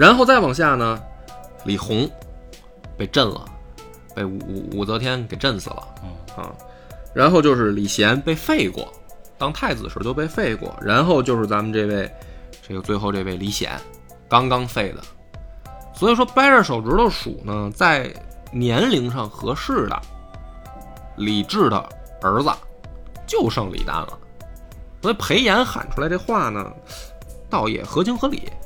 [0.00, 0.98] 然后再往下呢，
[1.62, 2.10] 李弘
[2.96, 3.44] 被震了，
[4.14, 6.50] 被武武武则天给震死了嗯啊。
[7.12, 8.90] 然后就是李贤被废过，
[9.36, 10.74] 当太子时就被废过。
[10.80, 12.10] 然后就是咱们这位，
[12.66, 13.78] 这个最后这位李显，
[14.26, 15.02] 刚刚废的。
[15.92, 18.10] 所以说掰着手指头数呢，在
[18.50, 20.00] 年龄上合适的，
[21.18, 21.78] 李治的
[22.22, 22.50] 儿子
[23.26, 24.18] 就剩李旦了。
[25.02, 26.72] 所以裴炎喊出来这话呢，
[27.50, 28.56] 倒也合情合理啊。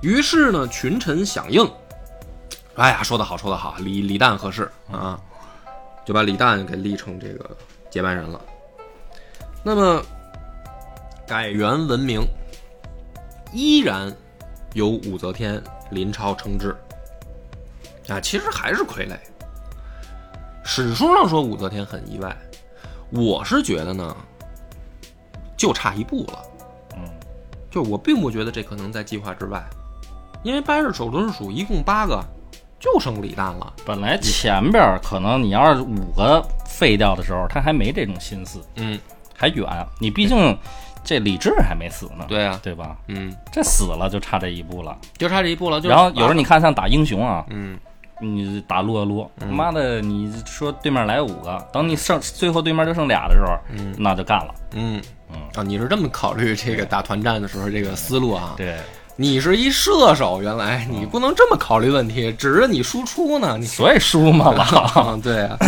[0.00, 1.68] 于是呢，群臣响应，
[2.76, 5.20] 哎呀，说得好，说得好，李李旦合适啊，
[6.04, 7.56] 就把李旦给立成这个
[7.90, 8.40] 接班人了。
[9.62, 10.02] 那么
[11.26, 12.22] 改元文明，
[13.52, 14.10] 依然
[14.72, 16.74] 由武则天林超称制
[18.08, 19.18] 啊，其实还是傀儡。
[20.64, 22.34] 史书上说武则天很意外，
[23.10, 24.16] 我是觉得呢，
[25.58, 26.42] 就差一步了。
[26.96, 27.02] 嗯
[27.70, 29.64] 就我并不觉得这可能在计划之外，
[30.42, 32.22] 因为掰着手指头数，一共八个，
[32.78, 33.72] 就剩李旦了。
[33.84, 38.98] 本来前边儿可能你要是五个废掉的时候，他还没这种心思，嗯，
[39.36, 39.66] 还远。
[39.98, 40.56] 你毕竟
[41.04, 42.96] 这李治还没死呢，对啊，对吧？
[43.08, 44.96] 嗯，这死了就差这一步了。
[45.16, 45.80] 就差这一步了。
[45.80, 47.78] 就然后有时候你看像打英雄啊，嗯，
[48.20, 54.54] 你打撸啊撸，妈的，你说对面来五个，等你剩最后对面就剩俩的时候，嗯那就干了。
[54.72, 58.54] 嗯嗯啊，你是这么考虑这个打团战的时候这个思路啊？
[58.56, 58.76] 对，
[59.20, 64.62] 你是一射手，原来你不能这么考虑问题，指着你输出呢，你所以输嘛了。
[64.64, 65.58] 啊，对啊。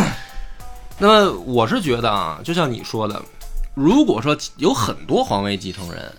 [0.97, 3.21] 那么我是觉得啊，就像你说的，
[3.75, 6.11] 如果说有很多皇位继承人，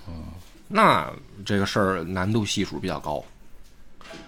[0.68, 1.10] 那
[1.44, 3.24] 这个事儿难度系数比较高。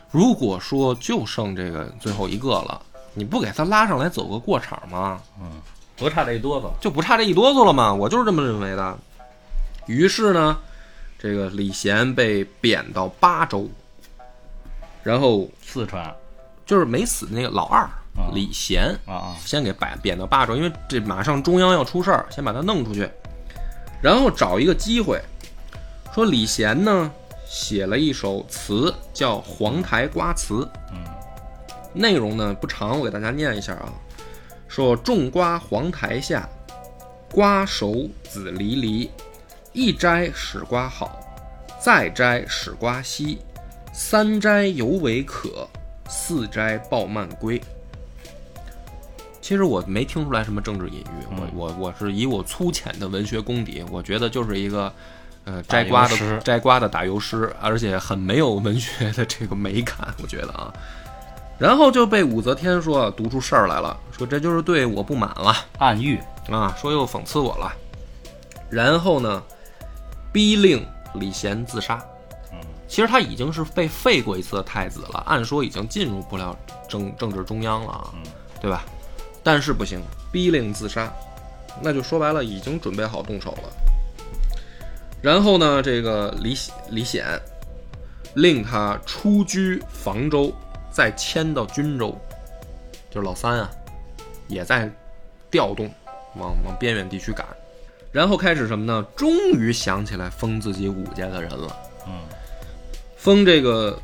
[0.10, 2.82] 如果说就剩这个最后一个了，
[3.14, 5.22] 你不给他拉上来走个过场吗？
[5.40, 5.62] 嗯，
[5.96, 6.72] 不差这一哆嗦。
[6.82, 7.94] 就不差这一哆嗦了吗？
[7.94, 8.98] 我就是这么认为的。
[9.86, 10.58] 于是呢，
[11.26, 13.68] 这个李贤被贬到巴州，
[15.02, 16.16] 然后四川。
[16.68, 17.88] 就是没死那个老二
[18.32, 23.10] 李贤，啊啊，先给贬贬到巴州，因为这马上中央要出事儿，先把他弄出去，
[24.04, 25.20] 然后找一个机会，
[26.14, 27.12] 说李贤呢
[27.48, 30.54] 写了一首词叫《黄台瓜词》，
[30.92, 31.04] 嗯，
[31.92, 33.92] 内容呢不长，我给大家念一下啊，
[34.68, 36.48] 说种瓜黄台下，
[37.32, 39.12] 瓜熟子离离，
[39.76, 41.20] 一摘使瓜好，
[41.82, 43.40] 再摘使瓜稀，
[43.92, 45.68] 三摘犹为可，
[46.08, 47.62] 四摘抱蔓归。
[49.42, 54.92] 其实我没听出来什么政治隐喻，嗯我我我是以我粗浅的文学功底，我觉得就是一个，
[55.44, 60.74] 呃，摘瓜的摘瓜的打油诗，而且很没有文学的这个美感，我觉得啊。
[61.60, 66.18] 然后就被武则天说读出事儿来了，说这就是对我不满了暗喻。
[66.50, 67.74] 啊，说又讽刺我了。
[68.70, 69.44] 然后呢，
[70.36, 71.96] 逼令李贤自杀。
[72.52, 76.54] 嗯，其实他已经是被废过一次的太子了，按说已经进入不了
[76.90, 78.22] 政政治中央了啊，嗯
[78.60, 78.84] 对吧？
[79.42, 80.02] 但是不行，
[80.34, 81.10] 逼令自杀，
[81.82, 83.70] 那就说白了，已经准备好动手了。
[85.22, 86.54] 然后呢，这个李
[86.90, 87.26] 李显
[88.34, 90.54] 令他出居房州，
[90.92, 92.14] 再迁到均州，
[93.10, 93.72] 就是老三啊，
[94.50, 94.92] 也在
[95.50, 95.90] 调动，
[96.36, 97.48] 往往边远地区赶。
[98.16, 99.06] 然后开始什么呢？
[99.14, 101.76] 终于想起来封自己武家的人了。
[102.08, 102.14] 嗯，
[103.18, 104.02] 封这个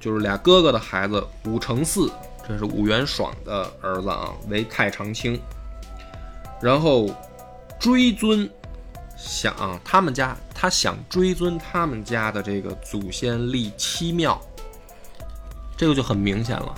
[0.00, 2.10] 就是俩哥哥的孩子武承嗣，
[2.48, 5.40] 这是武元爽的儿子啊，为太常卿。
[6.60, 7.08] 然后
[7.78, 8.50] 追尊，
[9.16, 14.36] 想、啊、他们家，他想追尊他们家的这个祖先立七庙，
[15.76, 16.74] 这个就很明显了。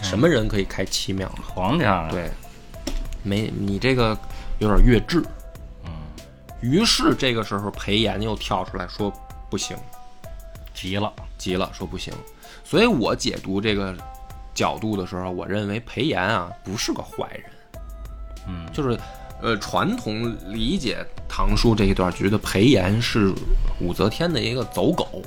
[0.00, 1.30] 什么人可以开七庙？
[1.46, 2.30] 皇家啊，对，
[3.22, 4.16] 没你这个
[4.58, 5.22] 有点越制。
[6.60, 9.12] 嗯，于是这个时候裴炎又跳出来说
[9.50, 9.76] 不行，
[10.74, 12.12] 急了，急了说不行。
[12.64, 13.96] 所以我解读这个
[14.54, 17.44] 角度的时候，我认为裴炎啊不是个坏人，
[18.48, 18.98] 嗯，就是
[19.40, 23.32] 呃传统理解唐书这一段，觉得裴炎是
[23.80, 25.22] 武则天的一个走狗，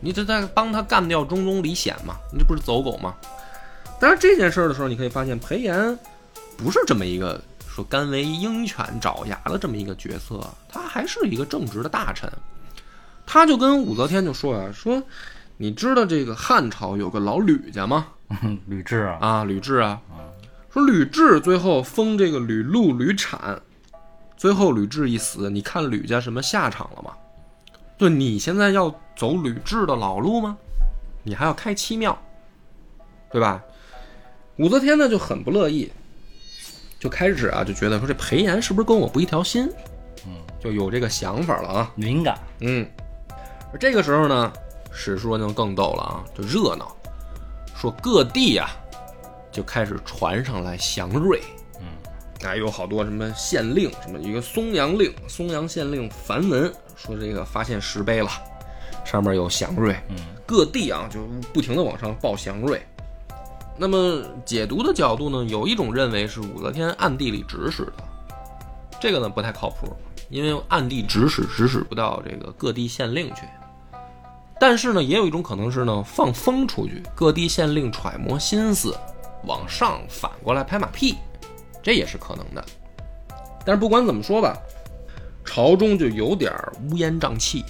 [0.00, 3.14] 你这在帮他干掉中宗李显嘛，你这不是走狗吗？
[4.00, 5.96] 但是这件事儿的时候，你可以发现裴炎
[6.56, 7.40] 不是这么一个
[7.74, 12.30] 说甘为鹰犬爪牙的这么一个角色，他还是一个正直的大臣。
[13.24, 15.02] 他就跟武则天就说啊，说
[15.56, 18.08] 你知道这个汉朝有个老吕家吗？
[18.66, 19.98] 吕雉啊，啊，吕雉啊，
[20.70, 23.58] 说吕雉最后封这个吕禄、吕产，
[24.36, 27.12] 最后吕雉一死，你看吕家什么下场了吗？
[27.96, 30.58] 就你现在要走吕雉的老路吗？
[31.22, 32.20] 你还要开七庙，
[33.30, 33.62] 对吧？
[34.56, 35.90] 武则天呢就很不乐意，
[37.02, 39.68] 就开始啊就觉得说这裴炎是不是跟我不一条心？
[40.24, 41.92] 嗯，就有这个想法了啊。
[41.96, 42.88] 敏感，嗯，
[43.72, 44.52] 而这个时候呢，
[44.92, 46.96] 史书就更逗了啊，就热闹，
[47.74, 48.70] 说各地啊
[49.50, 51.42] 就开始传上来祥瑞，
[51.80, 58.30] 嗯，啊，有好多什么县令，什么一个松阳令，松阳县令樊文说这个发现石碑了，
[59.04, 61.18] 上面有祥瑞，嗯，各地啊就
[61.52, 62.80] 不停的往上报祥瑞。
[63.76, 68.04] 那么解读的角度呢，有一种认为是武则天暗地里指使的，
[69.00, 69.96] 这个呢不太靠谱，
[70.28, 73.42] 因为暗地指使指使不到这个各地县令去。
[74.60, 78.96] 但是呢，也有一种可能是呢放风出去，各地县令揣摩心思，
[79.44, 81.16] 往上反过来拍马屁，
[81.82, 82.64] 这也是可能的。
[83.64, 84.56] 但是不管怎么说吧，
[85.44, 86.52] 朝中就有点
[86.84, 87.64] 乌烟瘴气。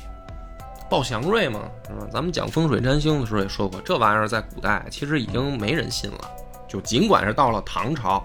[0.92, 2.06] 报祥瑞嘛，是吧？
[2.12, 6.30] 咱们讲风水占星的时候也说过，这玩意儿在古代其实已经没人信了。
[6.68, 8.22] 就尽管是到了唐朝，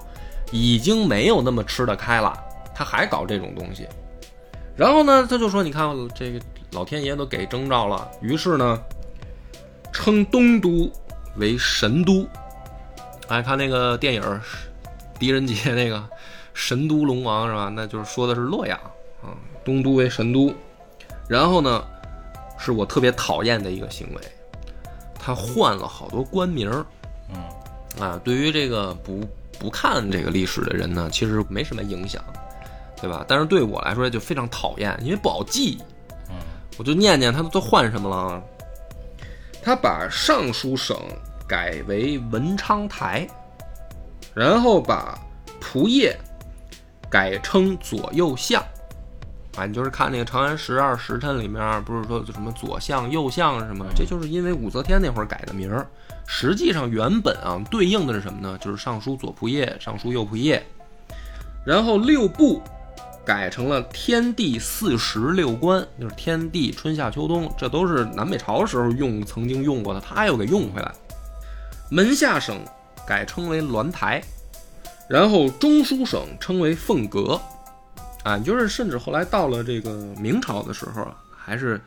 [0.52, 2.38] 已经没有那么吃得开了，
[2.76, 3.88] 他还搞这种东西。
[4.76, 6.42] 然后呢，他就说：“你看这个
[6.74, 8.78] 老天爷都给征兆了。”于是呢，
[9.94, 10.92] 称东都
[11.38, 12.28] 为神都。
[13.30, 14.22] 哎，看那个电影
[15.18, 16.04] 《狄仁杰》那个
[16.54, 17.72] 神都龙王是吧？
[17.74, 18.78] 那就是说的是洛阳
[19.24, 19.32] 啊，
[19.64, 20.54] 东都为神都。
[21.30, 21.82] 然后呢？
[22.58, 24.22] 是我特别讨厌的一个行为，
[25.20, 26.86] 他换了好多官名儿，
[27.30, 29.22] 嗯，啊，对于这个不
[29.60, 32.24] 不看这个历史的人呢，其实没什么影响，
[33.02, 33.24] 对吧？
[33.28, 35.78] 但是对我来说就非常讨厌，因为不好记，
[36.30, 36.36] 嗯，
[36.78, 38.42] 我就念念他都换什么了，
[39.62, 40.98] 他把尚书省
[41.48, 43.28] 改为文昌台，
[44.34, 45.18] 然后把
[45.62, 46.18] 仆射
[47.10, 48.64] 改称左右相。
[49.58, 53.84] 啊，你就是看那个《长安十二时辰》里面，不是说什么左相、右相什么？
[53.96, 55.86] 这就是因为武则天那会儿改的名儿。
[56.28, 58.56] 实际上原本啊，对应的是什么呢？
[58.62, 60.62] 就是尚书左仆射、尚书右仆射。
[61.66, 62.62] 然后六部
[63.26, 70.94] 改成了天地四时六官，就是天地春夏秋冬，这都是南北朝时候用曾经用过的，他又给用回来。
[71.90, 72.60] 门下省
[73.08, 74.22] 改称为鸾台，
[75.10, 77.42] 然后中书省称为凤阁。
[78.28, 81.80] 啊，就是甚至后来到了这个明朝的时候啊，还是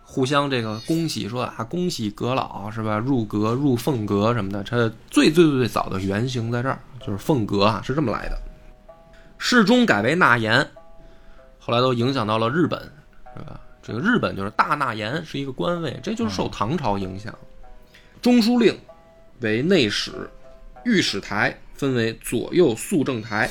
[0.00, 2.98] 互相这个恭喜说啊，恭喜阁老是吧？
[2.98, 4.76] 入阁入凤阁什么的，它
[5.10, 8.38] 最最最早的原型在这儿，就是凤阁啊，是这么来的。
[9.38, 10.64] 世宗改为纳言，
[11.58, 12.80] 后来都影响到了日本，
[13.36, 13.58] 是吧？
[13.82, 17.34] 这个日本就是大纳言是一个官位，这就是受唐朝影响。
[18.22, 18.78] 中书令
[19.40, 20.30] 为内史，
[20.84, 23.50] 御史台分为左右肃正台。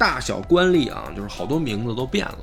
[0.00, 2.38] 大小官吏啊，就是好多名字都变了，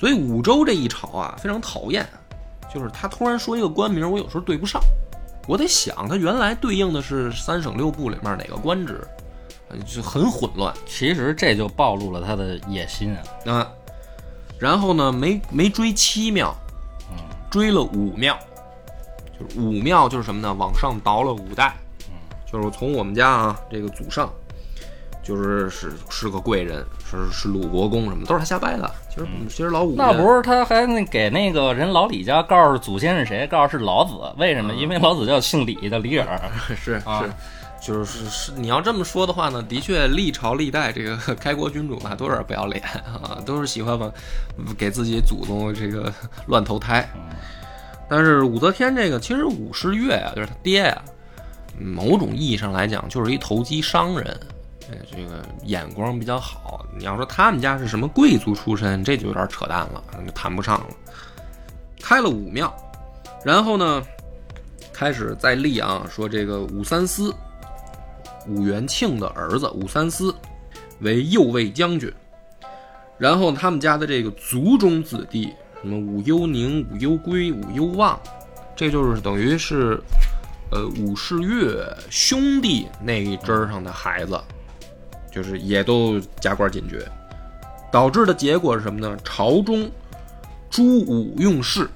[0.00, 2.08] 所以武周这一朝啊非常讨厌，
[2.72, 4.80] 就是他突然说一个官名，我有时候对不上，
[5.46, 9.06] 我得想他原来对应的是三省六部里面哪个官职，
[9.86, 10.74] 就很混乱。
[10.86, 13.52] 其实这就暴露了他的野心啊。
[13.52, 13.70] 啊，
[14.58, 16.56] 然后呢，没没追七庙，
[17.10, 17.18] 嗯，
[17.50, 18.34] 追了五庙，
[19.38, 20.54] 就是五庙就是什么呢？
[20.54, 21.76] 往上倒了五代，
[22.08, 22.14] 嗯，
[22.50, 24.32] 就是从我们家啊这个祖上。
[25.28, 28.90] 就是是是个贵人，是是鲁国公什么，都是他瞎掰的。
[29.10, 34.72] 其实、嗯、其实老五那不是他还那给那个人老李家告诉祖先是谁，告诉是老子，为什么？
[34.72, 36.40] 嗯、因为老子叫姓李的李耳。
[36.74, 42.82] 是啊、是，就是是你要这么说的话呢，的确历朝历代这个开国君主啊，都有点不要脸
[43.22, 44.10] 啊，都是喜欢往
[44.78, 46.10] 给自己祖宗这个
[46.46, 47.06] 乱投胎。
[47.14, 47.20] 嗯、
[48.08, 51.04] 但是武则天这个，其实武士月啊，就是他爹呀、啊，
[51.78, 54.40] 某种意义上来讲，就是一投机商人。
[55.10, 56.84] 这个眼光比较好。
[56.96, 60.02] 你要说他们家是什么贵族出身，这就有点扯淡了，
[60.34, 60.86] 谈不上了。
[62.00, 62.74] 开了武庙，
[63.44, 64.02] 然后呢，
[64.92, 67.34] 开始再立啊，说这个武三思，
[68.46, 70.34] 武元庆的儿子武三思
[71.00, 72.10] 为右卫将军，
[73.18, 78.18] 然后他们家的这个族中子弟，什么武攸宁、武攸归、武攸望，
[78.74, 80.00] 这就是等于是，
[80.70, 84.40] 呃，武士岳兄弟那一支上的孩子，
[85.30, 87.06] 就是也都加官进爵，
[87.90, 89.16] 导致的结果是什么呢？
[89.22, 89.90] 朝中
[90.70, 91.88] 诸武用事，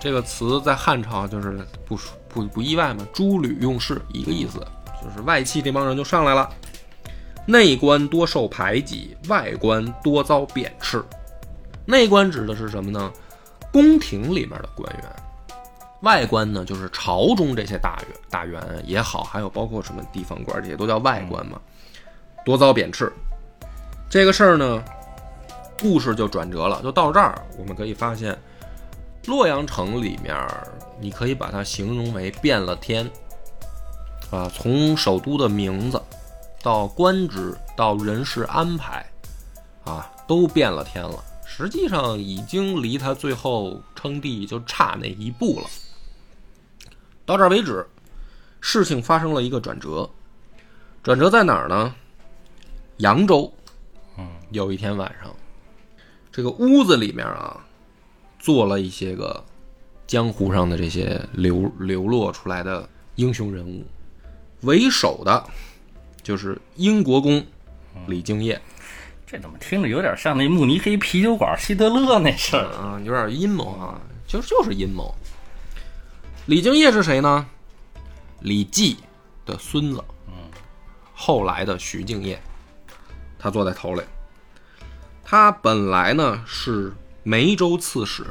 [0.00, 1.98] 这个词在汉朝就是不
[2.28, 4.58] 不不意外嘛，诸吕用事一个意思，
[5.02, 6.48] 就是外戚这帮人就上来了。
[7.44, 11.02] 内官多受排挤，外官多遭贬斥。
[11.84, 13.12] 内官指的是什么呢？
[13.72, 15.04] 宫廷里面的官员。
[16.02, 21.60] 外官呢，就是朝中这些大员大员也好，还有包括什么地方官，这些都叫外官嘛。
[22.44, 23.12] 多遭贬斥。
[24.08, 24.84] 这个事儿呢，
[25.80, 26.82] 故事就转折了。
[26.82, 28.38] 就到这儿，我们可以发现，
[29.26, 30.36] 洛阳城里面，
[31.00, 33.10] 你可以把它形容为变了天。
[34.30, 36.00] 啊，从首都的名字。
[36.62, 39.04] 到官职，到人事安排，
[39.84, 41.22] 啊，都变了天了。
[41.44, 45.66] 实际上已经离他最后称帝就差那一步了。
[47.26, 47.84] 到这儿为止，
[48.60, 50.08] 事情发生了一个转折。
[51.02, 51.92] 转折在哪儿呢？
[53.02, 53.52] 扬州。
[54.16, 55.34] 嗯，有一天晚上，
[56.30, 57.60] 这个屋子里面啊，
[58.38, 59.44] 坐了一些个
[60.06, 63.84] 江湖上的这些流流落出来的英雄人物，
[64.60, 65.44] 为首的。
[66.22, 67.44] 就是英国公
[68.06, 68.62] 李敬业，
[69.26, 73.00] 这怎么听着有点像那慕尼黑啤酒馆希特勒那事儿啊？
[73.04, 75.12] 有点阴谋啊，就就是阴谋。
[76.46, 77.44] 李敬业是谁呢？
[78.38, 78.98] 李绩
[79.44, 80.34] 的孙子，嗯，
[81.12, 82.40] 后来的徐敬业，
[83.42, 84.02] 他坐在头里。
[85.24, 86.92] 他本来呢是
[87.24, 88.24] 梅州刺史，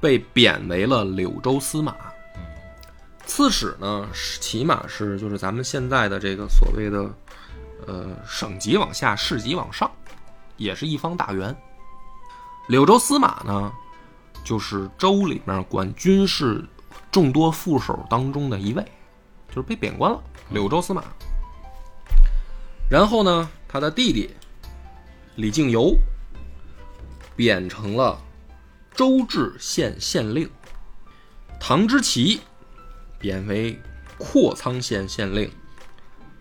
[0.00, 1.94] 被贬为了柳州司马。
[3.24, 4.08] 刺史呢，
[4.40, 7.08] 起码是就是咱们现在的这个所谓的，
[7.86, 9.88] 呃，省级往下，市级往上，
[10.56, 11.56] 也是一方大员。
[12.68, 13.72] 柳州司马呢，
[14.42, 16.64] 就是州里面管军事
[17.12, 18.84] 众多副手当中的一位，
[19.48, 20.20] 就是被贬官了。
[20.48, 21.04] 柳州司马。
[22.90, 24.30] 然后呢，他的弟弟
[25.36, 25.96] 李敬游
[27.36, 28.20] 贬成了
[28.92, 30.50] 周至县县令。
[31.60, 32.40] 唐之奇。
[33.16, 33.78] 贬为
[34.16, 35.52] 阔苍县县令，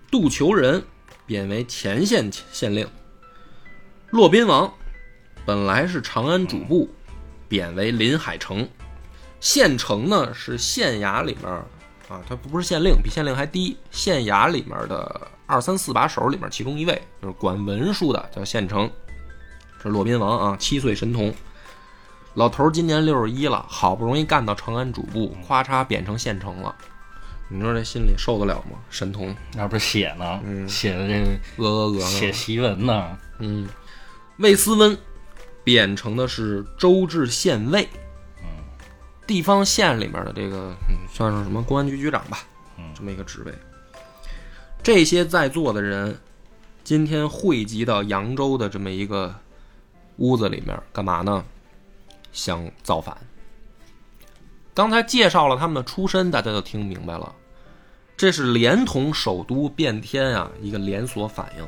[0.10, 0.82] 杜求仁
[1.26, 2.88] 贬为前县县令。
[4.12, 4.74] 骆宾王
[5.46, 6.90] 本来是长安主簿，
[7.50, 8.66] 贬为临海城。
[9.42, 11.64] 县城呢是县衙里面
[12.10, 13.78] 啊，他不是县令，比县令还低。
[13.92, 18.90] 县衙里面的二三四把手里面其中一位，就是管文书的，叫县城。
[19.82, 21.34] 这骆宾王啊，七岁神童。
[22.34, 26.74] 老头今年六十一了，好不容易干到长安主簿，咵嚓贬成县城了，
[27.48, 28.78] 你说这心里受得了吗？
[28.90, 33.18] 神童那不是写呢，嗯写的这个鹅鹅鹅写檄文呢。
[33.40, 33.68] 嗯，
[34.38, 34.98] 魏思温
[35.64, 38.09] 贬成的是周至县尉，嗯，
[39.30, 40.76] 地方县里面的这个
[41.08, 42.40] 算是什么公安局局长吧，
[42.80, 43.54] 嗯，这么一个职位。
[44.82, 46.20] 这些在座的人
[46.84, 49.36] 今天汇集到扬州的这么一个
[50.16, 51.46] 屋子里面，干嘛呢？
[52.32, 53.16] 想造反。
[54.74, 57.36] 刚才介绍了他们的出身，大家就听明白了。
[58.18, 61.68] 这是连同首都变天啊，一个连锁反应。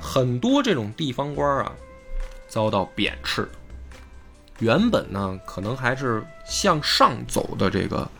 [0.00, 1.72] 很多这种地方官啊，
[2.48, 3.48] 遭到贬斥。
[4.58, 8.10] 原本呢，可能还是向上走的这个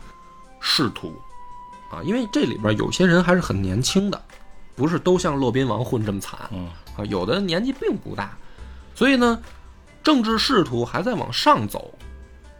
[0.61, 1.13] 仕途
[1.91, 4.21] 啊，因为这里边有些人还是很年轻的，
[4.75, 6.39] 不是都像骆宾王混这么惨。
[6.95, 8.37] 啊，有的年纪并不大，
[8.95, 9.37] 所以呢。
[10.01, 11.93] 政治仕途还在往上走，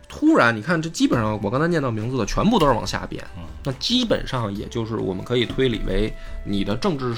[0.09, 3.26] 突然你看，这基本上我刚才念到名字的全部都是往下贬，
[3.63, 6.13] 那基本上也就是我们可以推理为
[6.45, 7.15] 你的政治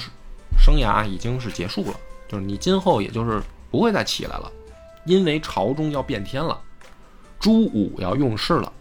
[0.56, 1.96] 生涯已经是结束了，
[2.28, 4.50] 就是你今后也就是不会再起来了，
[5.06, 6.58] 因为朝中要变天了，
[7.42, 8.72] 朱武要用事了，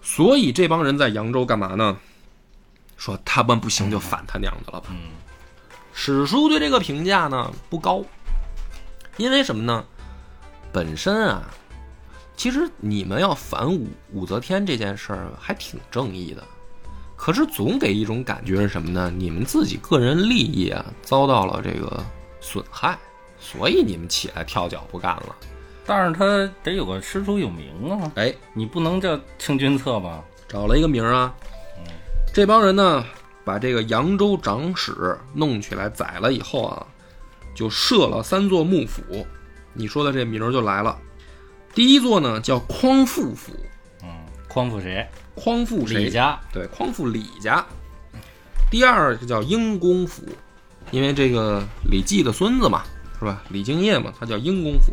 [0.00, 1.98] 所以这帮人在扬州干嘛呢？
[2.96, 4.86] 说他们不行就反他娘的了吧？
[5.92, 8.04] 史书对这个评价呢不高，
[9.16, 9.84] 因为什么呢？
[10.72, 11.42] 本身啊，
[12.36, 16.44] 其实你们要反武武则天这件事儿还挺正义的，
[17.16, 19.12] 可是总给一种感觉是什么呢？
[19.16, 22.00] 你们自己个人利益啊遭到了这个
[22.40, 22.96] 损害，
[23.40, 25.36] 所以你们起来跳脚不干了。
[25.86, 30.24] 但是他得有个师出有名啊，哎，你不能叫清君侧吧？
[30.48, 31.34] 找了一个名啊，
[32.32, 33.04] 这帮人呢
[33.44, 36.86] 把这个扬州长史弄起来宰了以后啊，
[37.54, 39.26] 就设了三座幕府。
[39.74, 40.96] 你说的这名儿就来了，
[41.74, 43.52] 第一座呢叫匡复府，
[44.02, 44.08] 嗯，
[44.48, 45.06] 匡复谁？
[45.34, 46.04] 匡复谁？
[46.04, 47.64] 李家，对，匡复李家。
[48.70, 50.22] 第二个叫英公府，
[50.92, 52.84] 因为这个李绩的孙子嘛，
[53.18, 53.42] 是吧？
[53.50, 54.92] 李敬业嘛，他叫英公府。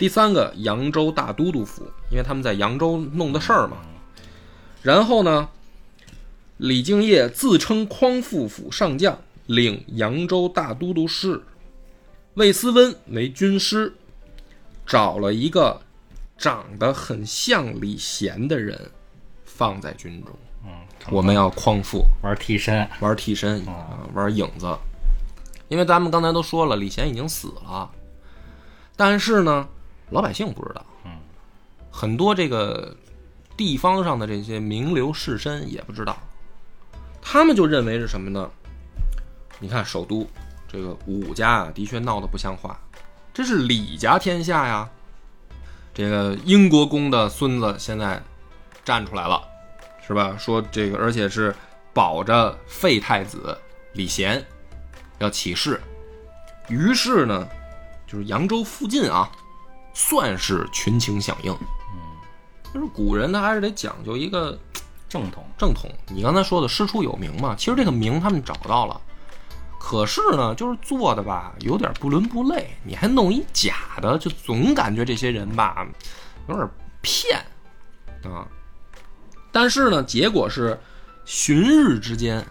[0.00, 3.76] 第三个扬州大都督府，因为他们在扬州弄的事儿嘛。
[4.80, 5.46] 然后呢，
[6.56, 11.42] 李敬业自称匡复府上将，领扬州大都督事。
[12.32, 13.92] 魏思温为军师，
[14.86, 15.78] 找了一个
[16.38, 18.90] 长得很像李贤的人
[19.44, 20.34] 放在军中。
[20.64, 20.70] 嗯，
[21.10, 24.66] 我们要匡复，玩替身，玩替身啊，玩影子。
[25.68, 27.90] 因为咱们刚才都说了，李贤已经死了，
[28.96, 29.68] 但是呢，
[30.10, 30.84] 老百姓不知道。
[31.04, 31.12] 嗯，
[31.90, 32.96] 很多这个
[33.56, 36.16] 地方上的这些名流士绅也不知道，
[37.20, 38.50] 他们就认为是什么呢？
[39.58, 40.26] 你看首都
[40.66, 42.78] 这个武家啊，的确闹得不像话，
[43.34, 44.88] 这是李家天下呀。
[45.92, 48.22] 这个英国公的孙子现在
[48.84, 49.42] 站出来了，
[50.06, 50.36] 是吧？
[50.38, 51.54] 说这个，而且是
[51.92, 53.58] 保着废太子
[53.92, 54.42] 李贤
[55.18, 55.80] 要起事，
[56.68, 57.46] 于是呢，
[58.06, 59.30] 就是扬州附近啊，
[59.94, 61.52] 算是群情响应。
[61.52, 61.58] 嗯
[62.72, 64.56] 就是古人他还是得讲究一个
[65.08, 65.44] 正统。
[65.58, 65.90] 正统。
[66.08, 69.00] 你刚才说的师出有名嘛，其实这个名他们找到了，
[69.78, 75.84] 可是呢，就是做的吧有点不伦不类，你还弄一假的，就总感觉这些人吧
[76.48, 76.68] 有点
[77.02, 77.44] 骗
[78.22, 78.46] 啊。
[79.50, 80.78] 但是呢，结果是
[81.24, 82.46] 旬日之间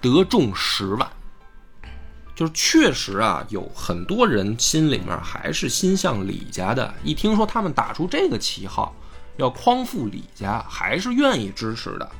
[0.00, 1.06] 得中十万，
[2.40, 8.94] 就是确实啊，有很多人心里面还是心向李家的，一听说他们打出这个旗号。
[9.36, 12.10] 要匡复李家，还是愿意支持的。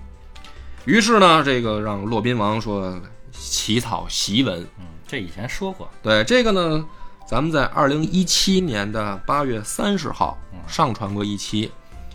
[0.85, 3.01] 于是呢，这个让骆宾王说
[3.33, 4.61] 起草檄文。
[4.79, 5.89] 嗯，这以前说过。
[6.03, 6.85] 对这个呢，
[7.27, 11.73] 咱们在二零一七年的八月三十号上传过一期，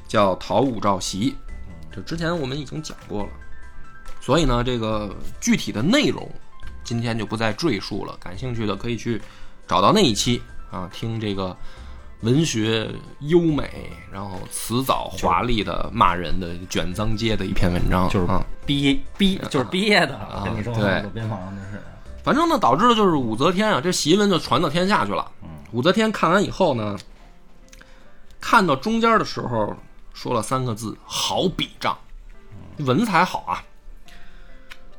[0.08, 1.32] 叫《讨武曌檄》。
[1.92, 3.30] 这之前我们已经讲过了，
[4.22, 6.32] 所以呢，这个具体的内容
[6.86, 8.16] 今天就不再赘述了。
[8.18, 9.22] 感兴趣的可以去
[9.68, 11.58] 找到那一期啊，听这个。
[12.22, 20.74] 文学优美，然后辞藻华丽的骂人的卷脏街的一篇文章，就是啊，毕毕就是毕业的，啊跟你说
[21.14, 21.84] 边防那是，
[22.24, 25.30] 反正呢，导致的就是武则天啊，这檄文就传到天下去了。
[25.72, 26.98] 武则天看完以后呢，
[28.42, 29.76] 看到中间的时候
[30.12, 31.96] 说了三个字：好笔仗，
[32.78, 33.62] 文采好啊。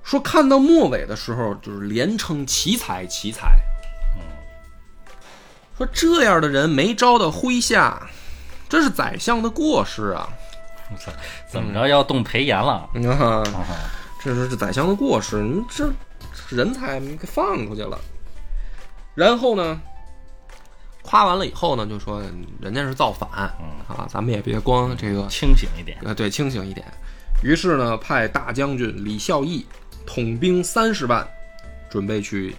[0.06, 3.58] 说看到末尾的时候，就是连称奇才，奇才。
[5.76, 8.08] 说这样的人没招到麾下，
[8.68, 10.28] 这是宰相的过失啊！
[11.50, 12.88] 怎么着要动裴炎了？
[12.94, 13.44] 你看，啊
[14.22, 15.92] 这是这宰相的过失，你这
[16.50, 17.98] 人才给放出去了。
[19.16, 19.80] 然后呢，
[21.02, 22.22] 夸完了以后呢，就说
[22.60, 25.98] 人家是造反啊，咱们也别光这个清醒一点。
[26.06, 26.86] 啊，对，清醒一点。
[27.42, 29.66] 于是呢，派大将军李孝义
[30.06, 31.28] 统兵三十万，
[31.90, 32.54] 准备去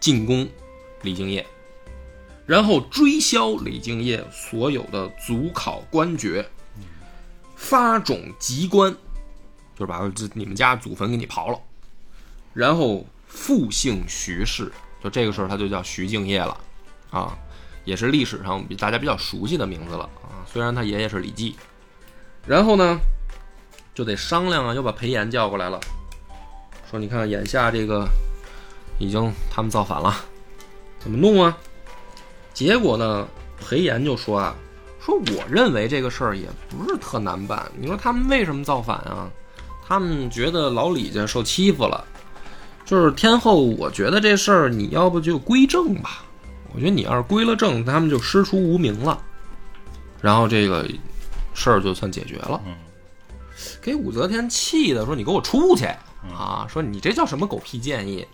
[0.00, 0.48] 进攻
[1.02, 1.44] 李敬业，
[2.46, 6.48] 然后追销李敬业所有的祖考官爵，
[7.56, 8.92] 发种籍官，
[9.74, 11.60] 就是把这你们家祖坟给你刨了，
[12.54, 14.72] 然后复姓徐氏，
[15.02, 16.60] 就这个时候他就叫徐敬业了，
[17.10, 17.36] 啊，
[17.84, 21.56] 也是历史上比大家比较熟悉的名字了啊，虽然他爷爷是李绩。
[22.46, 23.00] 然后呢，
[23.92, 25.80] 就得商量啊，又把裴炎叫过来了，
[26.90, 28.08] 说你看眼下这个
[28.98, 30.14] 已经他们造反了，
[30.98, 31.56] 怎么弄啊？
[32.54, 33.26] 结果呢，
[33.60, 34.54] 裴炎就说啊，
[35.00, 37.70] 说我认为这个事儿也不是特难办。
[37.78, 39.28] 你说他们为什么造反啊？
[39.86, 42.04] 他们觉得老李家受欺负了，
[42.84, 46.24] 就是天后，我觉得这事儿你要不就归正吧。
[46.72, 49.20] 我觉得你要是归了正，他们就师出无名了，
[50.20, 50.88] 然后这个
[51.54, 52.60] 事儿就算解决了。
[52.64, 52.74] 嗯
[53.80, 55.88] 给武则天气的说：“你给我出去
[56.34, 56.66] 啊！
[56.68, 58.26] 说你这叫什么狗屁建议？”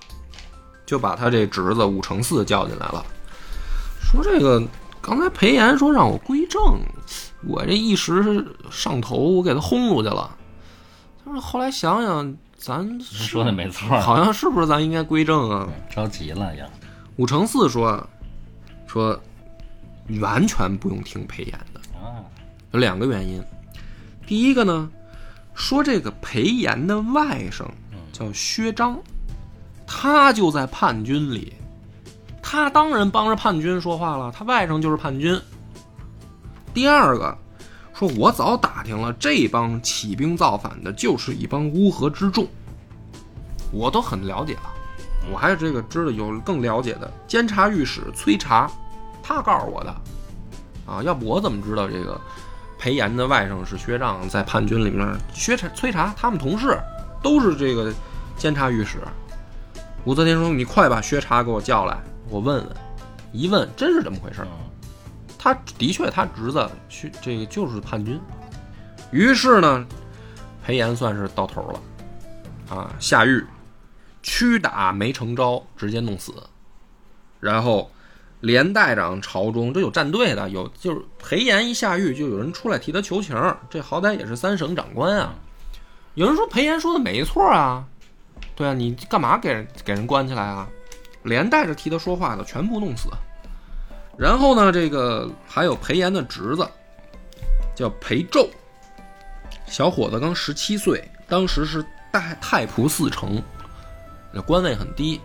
[0.85, 3.05] 就把他这侄子武承嗣叫进来了，
[4.03, 4.63] 说：“这个
[5.01, 6.81] 刚才裴炎说让我归正，
[7.47, 10.37] 我这一时上头，我给他轰出去了。
[11.25, 16.67] 但是后来想想，咱说的没错，好像是不是咱应该归正啊？”着急了呀。
[17.17, 18.07] 武承嗣说
[18.87, 19.19] ：“说
[20.21, 22.21] 完全不用听裴炎的。”啊，
[22.73, 23.43] 有两个原因。
[24.27, 24.91] 第一个呢，
[25.55, 27.65] 说这个裴炎的外甥
[28.23, 28.97] 叫薛章，
[29.87, 31.53] 他就在叛军里，
[32.41, 35.39] 他当然帮着叛军说话了，他外甥就是叛军。
[36.73, 37.37] 第二个，
[37.93, 42.47] 说我早打听了，这帮起兵造反的，就是一帮乌合之众，
[43.73, 44.73] 我都很了解了。
[45.33, 48.71] 我还有这个知道有更了解的监察御史崔查，
[49.23, 49.91] 他告诉我的，
[50.87, 52.21] 啊，要不我怎么知道这个
[52.79, 56.77] 裴炎的外甥是薛丈，在叛军里面，薛查、崔查他们同事
[57.23, 57.93] 都是这个
[58.43, 58.99] 监察御史。
[60.05, 61.97] 武则天说：“你快把薛查给我叫来，
[62.29, 62.77] 我问问。”
[63.31, 64.45] 一问，真是这么回事
[65.39, 68.21] 他的确，他侄子去这个就是叛军。
[69.13, 69.87] 于是呢，
[70.67, 73.47] 裴炎算是到头了，啊，下狱，
[74.25, 76.35] 屈打没成招，直接弄死。
[77.39, 77.89] 然后
[78.41, 83.37] 连带着朝中，这有站队的，有就是裴炎一下狱，就有人出来替他求情，
[83.71, 85.33] 这好歹也是三省长官啊。
[86.15, 87.87] 有人说裴炎说的没错啊，
[88.55, 90.69] 对啊，你干嘛给人给人关起来啊？
[91.25, 93.09] 连带着替他说话的全部弄死。
[94.19, 96.69] 然后呢，这个还有裴炎的侄子，
[97.75, 98.49] 叫裴胄，
[99.67, 103.43] 小伙子刚十七岁，当时是太太仆四丞，
[104.45, 105.21] 官位很低，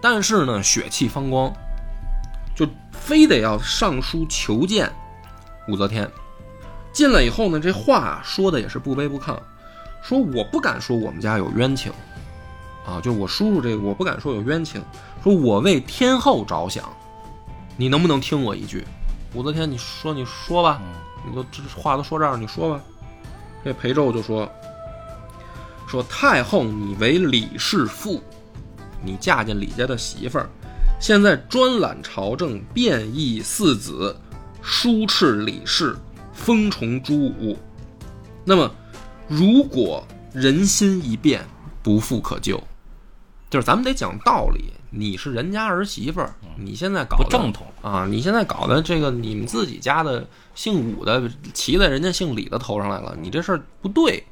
[0.00, 1.52] 但是呢血气方刚，
[2.54, 4.90] 就非得要上书求见
[5.66, 6.08] 武则天。
[6.92, 9.36] 进来以后呢，这话说的也是不卑不亢，
[10.00, 11.92] 说我不敢说我们家有冤情，
[12.88, 14.82] 啊，就我叔叔这个我不敢说有冤情，
[15.22, 16.88] 说我为天后着想。
[17.76, 18.82] 你能不能听我一句？
[19.34, 20.80] 武则天，你说你说吧，
[21.28, 22.80] 你都这话都说这儿，你说吧。
[23.62, 24.50] 这裴胄就说
[25.86, 28.22] ：“说太后，你为李氏妇，
[29.04, 30.48] 你嫁进李家的媳妇儿，
[30.98, 34.16] 现在专揽朝政，变异四子，
[34.62, 35.94] 疏斥李氏，
[36.32, 37.58] 封崇朱武。
[38.44, 38.70] 那么，
[39.28, 41.44] 如果人心一变，
[41.82, 42.62] 不复可救，
[43.50, 44.72] 就是咱们得讲道理。
[44.90, 48.06] 你是人家儿媳妇儿，你现在搞不正统啊！
[48.08, 54.24] 你现在搞的这个，你们自己家的姓武的骑在人家姓李的头上来了，你这事儿不对。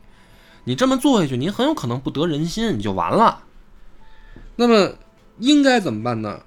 [0.64, 3.44] 你这么做下去，你很有可能不得人心，你就完了。
[4.56, 4.94] 那么
[5.38, 6.40] 应该怎么办呢？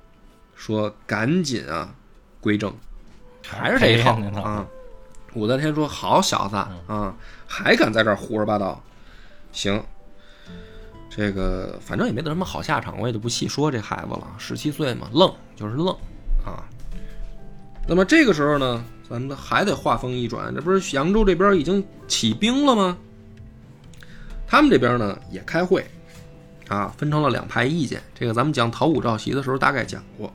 [0.56, 1.94] 说赶紧啊，
[2.42, 2.74] 归正，
[3.48, 4.66] 还是这一套啊。
[5.36, 6.56] 武则天说：“好小子
[6.88, 7.16] 啊，
[7.48, 8.82] 还敢在这儿胡说八道？
[9.52, 9.82] 行，
[11.20, 14.26] 这个反正也没得什么好下场，我也就不细说这孩子了。
[14.38, 15.90] 十七岁嘛，愣就是愣
[16.46, 16.64] 啊。
[17.86, 22.98] 那么这个时候呢，咱们还得话锋一转，这不是扬州这边已经起兵了吗？
[24.48, 25.86] 他们这边呢也开会，
[26.70, 28.02] 啊，分成了两派意见。
[28.18, 30.34] 这个咱们讲讨武召檄的时候大概讲过。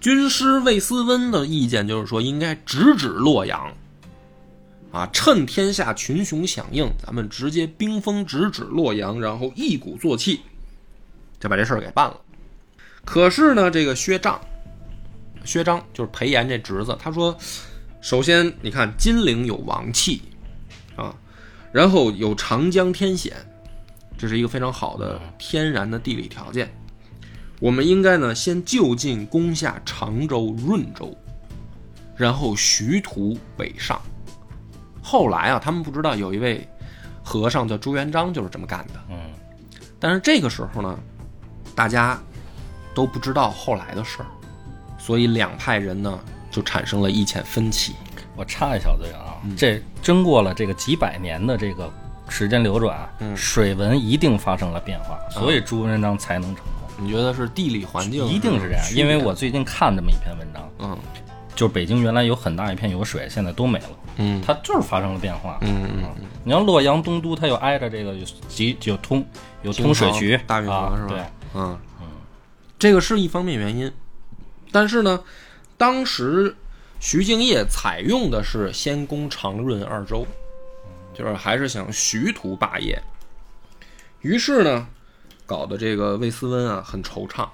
[0.00, 3.70] 军师魏思温的意见就是说，应该直指洛阳，
[4.94, 10.42] 啊，趁天下群雄响应，咱们直接兵锋直指洛阳，然后一鼓作气，
[11.40, 12.20] 就把这事儿给办了。
[13.04, 14.40] 可是呢，这个薛丈，
[15.44, 17.36] 薛章就是裴炎这侄子，他说，
[18.00, 20.22] 首先你看金陵有王气，
[20.94, 21.12] 啊，
[21.72, 23.34] 然后有长江天险，
[24.16, 26.72] 这是一个非常好的天然的地理条件。
[27.58, 31.18] 我们应该呢，先就近攻下常州、润州，
[32.16, 34.00] 然后徐图北上。
[35.06, 36.66] 后来啊，他们不知道有一位
[37.22, 38.94] 和尚叫朱元璋，就是这么干的。
[39.10, 39.16] 嗯，
[40.00, 40.98] 但是这个时候呢，
[41.74, 42.18] 大家
[42.94, 44.26] 都不知道后来的事儿，
[44.98, 46.18] 所以两派人呢
[46.50, 47.92] 就产生了意见分歧。
[48.34, 49.54] 我插一小嘴啊，嗯。
[49.54, 51.92] 这经过了这个几百年的这个
[52.30, 53.36] 时间流转，嗯。
[53.36, 58.82] 水文一定发生了变化，所以朱元璋才能成功，你觉得是地理环境一定是这样。
[58.94, 60.98] 因为我最近看这么一篇文章，嗯。
[61.54, 64.42] 就是北京原来有很大一片有水，现在都没了，嗯。
[64.46, 65.58] 它就是发生了变化。
[65.62, 66.10] 嗯嗯啊，
[66.44, 69.24] 你像洛阳东都，它又挨着这个有集有通
[69.62, 71.08] 有通水渠大运河啊是吧？
[71.08, 71.78] 对，嗯。
[72.76, 73.90] 这个是一方面原因，
[74.70, 75.22] 但是呢，
[75.78, 76.54] 当时
[77.00, 80.26] 徐敬业采用的是先攻长润二州，
[81.14, 83.00] 就是还是想徐图霸业。
[84.20, 84.86] 于是呢，
[85.46, 87.48] 搞得这个魏思温啊很惆怅，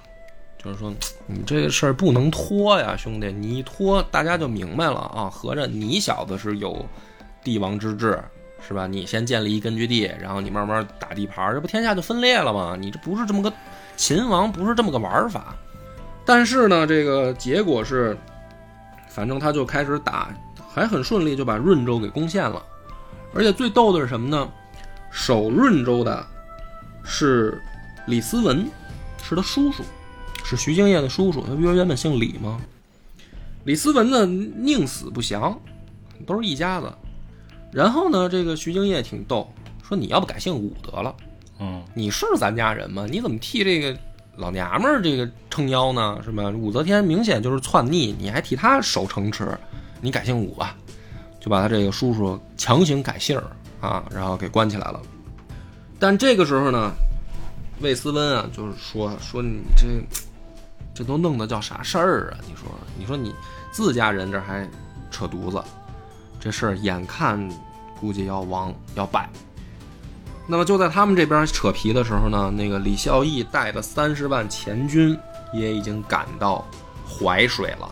[0.63, 0.93] 就是说
[1.25, 6.85] 你这个事儿不能拖呀，兄弟，你一拖大家就明白了啊，合着你小子是有
[7.43, 8.21] 帝王之志。
[8.63, 8.85] 是吧？
[8.85, 12.77] 你先建立一根据地，然后你慢慢打地盘，这不天下就分裂了吗？
[12.79, 13.51] 你这不是这么个
[13.97, 15.55] 秦王，不是这么个玩法。
[16.23, 18.15] 但是呢，这个结果是，
[19.09, 20.29] 反正他就开始打，
[20.71, 22.61] 还很顺利，就把润州给攻陷了。
[23.33, 24.47] 而且最逗的是什么呢？
[25.09, 26.23] 守润州的
[27.03, 27.59] 是
[28.05, 28.69] 李思文，
[29.23, 29.83] 是他叔叔，
[30.43, 31.41] 是徐敬业的叔叔。
[31.41, 32.59] 他不是原本姓李吗？
[33.63, 35.59] 李思文呢，宁死不降，
[36.25, 36.91] 都是一家子。
[37.71, 39.49] 然后呢，这个徐敬业挺逗，
[39.87, 41.15] 说你要不改姓武得了，
[41.59, 43.05] 嗯，你是咱家人吗？
[43.09, 43.97] 你怎么替这个
[44.35, 46.19] 老娘们儿这个撑腰呢？
[46.23, 46.49] 是吧？
[46.49, 49.57] 武则天明显就是篡逆，你还替他守城池，
[50.01, 50.75] 你改姓武吧，
[51.39, 53.45] 就把他这个叔叔强行改姓儿
[53.79, 55.01] 啊，然后给关起来了。
[55.99, 56.91] 但这个时候呢，
[57.79, 59.85] 魏思温啊，就是说说你这
[60.93, 62.37] 这都弄的叫啥事儿啊？
[62.47, 63.33] 你说你说你
[63.71, 64.67] 自家人这还
[65.09, 65.63] 扯犊子，
[66.39, 67.49] 这事儿眼看
[67.99, 69.29] 估计要亡要败。
[70.47, 75.17] 那么就在他们这边扯皮的时候呢，那个李孝义带的三十万前军
[75.53, 76.65] 也已经赶到
[77.07, 77.89] 淮水了，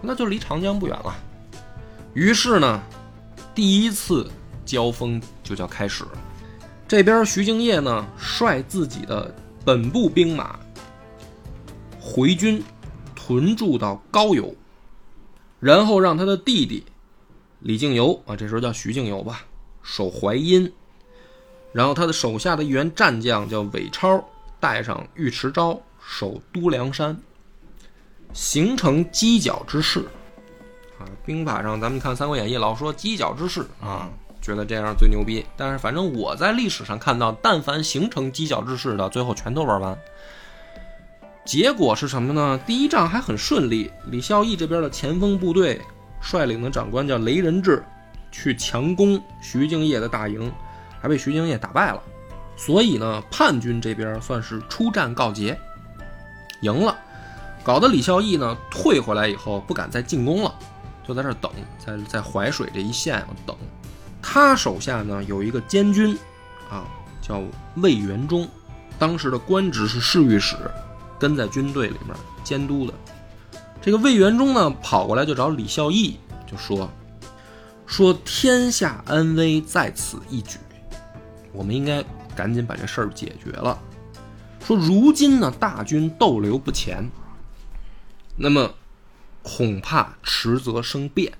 [0.00, 1.14] 那就离长江不远了。
[2.14, 2.82] 于是呢，
[3.54, 4.28] 第一次
[4.64, 6.04] 交锋就叫开始。
[6.88, 9.32] 这边徐敬业呢，率自己的
[9.64, 10.58] 本部兵马
[12.04, 12.62] 回军
[13.14, 14.52] 屯驻到高邮，
[15.60, 16.84] 然后让他的弟弟
[17.60, 19.44] 李敬游啊，这时候叫徐敬游吧，
[19.82, 20.72] 守淮阴。
[21.72, 24.22] 然后他的手下的一员战将叫韦超，
[24.58, 27.16] 带上尉迟昭守都梁山，
[28.32, 30.00] 形成犄角之势。
[30.98, 34.10] 啊，兵法上咱们看《三国演义》老说犄角之势啊，
[34.42, 35.46] 觉得这样最牛逼。
[35.56, 39.96] 但是反正我在历史上看到，但凡形成犄角之势的，最后全都玩完。
[41.44, 42.58] 结果是什么呢？
[42.66, 45.80] 第一仗还很顺利，李孝义这边的前锋部队
[46.20, 47.84] 率领的长官叫雷仁志，
[48.30, 50.52] 去强攻徐敬业的大营。
[51.00, 52.00] 还被徐敬业打败了，
[52.56, 55.58] 所以呢，叛军这边算是出战告捷，
[56.60, 56.96] 赢了，
[57.64, 60.54] 搞得李孝义呢退回来以后不敢再进攻了，
[61.04, 61.50] 就在这等，
[61.84, 63.56] 在在淮水这一线啊等。
[64.22, 66.16] 他手下呢有一个监军，
[66.70, 66.84] 啊，
[67.20, 67.42] 叫
[67.78, 68.48] 魏元忠，
[68.96, 70.54] 当时的官职是侍御史，
[71.22, 72.92] 跟在军队里面监督的。
[73.80, 76.16] 这个魏元忠呢跑过来就找李孝义，
[76.50, 76.90] 就说
[77.86, 80.58] 说天下安危在此一举。
[81.52, 82.04] 我们应该
[82.34, 83.78] 赶紧把这事儿解决了。
[84.66, 87.08] 说如今呢，大军逗留不前，
[88.36, 88.74] 那么
[89.44, 91.32] 恐怕迟则生变。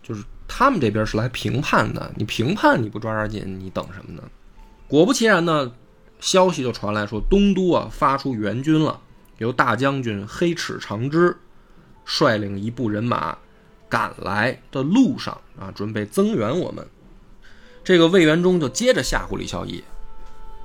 [0.00, 4.22] 就是他们这边是来评判的，你评判你不抓抓紧，你等什么呢？
[4.86, 5.72] 果不其然呢，
[6.18, 9.00] 消息就传来说东都啊发出援军了，
[9.38, 11.36] 由大将军黑齿长之
[12.04, 13.36] 率领一部人马
[13.88, 16.86] 赶来的路上啊，准备增援我们。
[17.82, 19.82] 这个魏元忠就接着吓唬李孝义，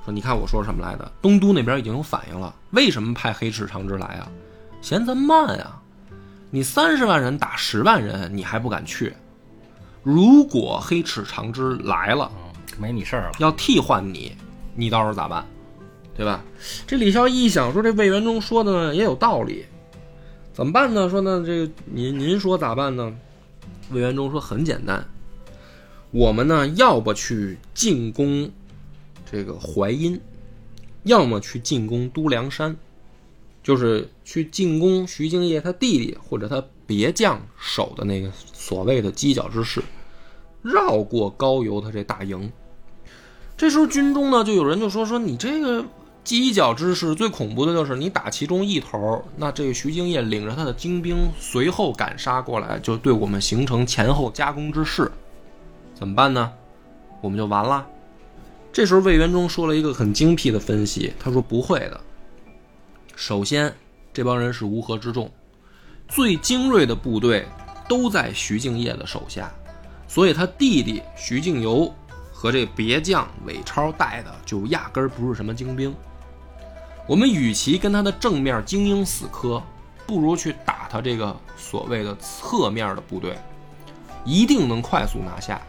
[0.04, 1.10] 说：“你看我说什么来的？
[1.22, 4.28] 东都那边已经有反应了，为什么派黑齿长之来啊？
[4.82, 5.80] 嫌咱慢啊？
[6.50, 9.14] 你三十万人打十万人，你还不敢去？
[10.02, 12.30] 如果黑齿长之来了，
[12.78, 14.36] 没你事儿了，要替换你，
[14.74, 15.46] 你到时候咋办？
[16.16, 16.44] 对吧？
[16.86, 19.64] 这李孝一想，说这魏元忠说的呢也有道理，
[20.52, 21.08] 怎么办呢？
[21.10, 23.14] 说呢，这个您您说咋办呢？
[23.90, 25.06] 魏元忠说很简单。”
[26.12, 28.48] 我们呢，要不去进攻
[29.28, 30.20] 这个淮阴，
[31.02, 32.76] 要么去进攻都梁山，
[33.64, 39.82] 就是去进攻徐敬业他弟弟或者他别将守的那个所谓的犄角之势，
[40.62, 42.52] 绕过高邮他这大营。
[43.56, 45.84] 这时候军中呢，就有人就说说你这个
[46.24, 55.10] 犄角之势最恐怖的就是你打其中一头，那这个徐敬业领着他的精兵随后赶杀过来，就对我们形成前后夹攻之势。
[55.94, 56.50] 怎么办呢？
[57.20, 57.86] 我们就完了。
[58.72, 62.00] 这时候魏元忠说了一个很精辟的分析，他说不会的。
[63.14, 63.72] 首先，
[64.12, 65.30] 这帮人是乌合之众，
[66.08, 67.46] 最精锐的部队
[67.86, 69.52] 都在徐敬业的手下，
[70.08, 71.94] 所以他弟弟徐敬游
[72.32, 75.94] 和这别将韦超带的就压根儿不是什么精兵。
[77.06, 79.62] 我们与其跟他的正面精英死磕，
[80.06, 83.36] 不如去打他这个所谓的侧面的部队，
[84.24, 85.60] 一定能快速拿下。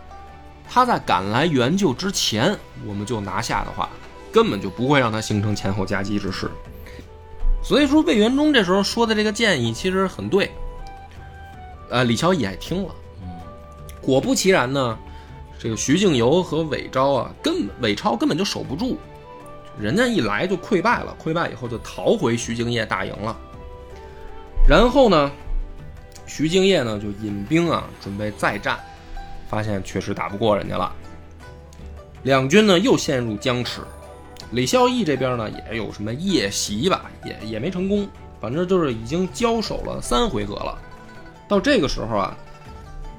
[0.67, 2.57] 他在赶来援救之前，
[2.87, 3.89] 我们就拿下的话，
[4.31, 6.49] 根本就不会让他形成前后夹击之势。
[7.61, 10.51] 所以说，魏元忠这时候说的这个建议其实很对。
[11.89, 12.95] 呃，李乔也听了。
[14.01, 14.97] 果不其然呢，
[15.59, 18.97] 这个徐敬游和韦昭啊，根韦超根本就守不住，
[19.79, 23.35] 人家一来就溃败了，溃败以后就逃回徐敬业大营了。
[24.67, 25.31] 然后呢，
[26.25, 28.79] 徐敬业呢就引兵啊，准备再战。
[29.47, 30.91] 发现确实打不过人家了，
[32.23, 33.81] 两军呢又陷入僵持。
[34.51, 38.09] 李孝义这边呢也有什么夜袭吧，也也没成功。
[38.41, 40.77] 反正就是已经交手了三回合了。
[41.47, 42.35] 到这个时候啊，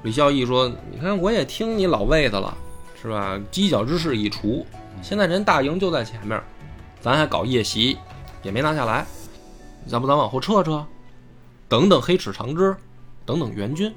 [0.03, 2.55] 李孝义说：“你看我也听你老魏的了，
[3.01, 3.39] 是吧？
[3.49, 4.67] 犄角之势已除，
[5.01, 6.41] 现在人大营就在前面，
[6.99, 7.97] 咱还搞夜袭，
[8.43, 9.05] 也没拿下来。
[9.87, 10.85] 要不咱往后撤撤，
[11.69, 12.75] 等等黑齿长枝，
[13.25, 13.93] 等等援军。”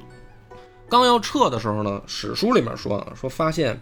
[0.89, 3.81] 刚要撤的时候呢，史书里面说，说发现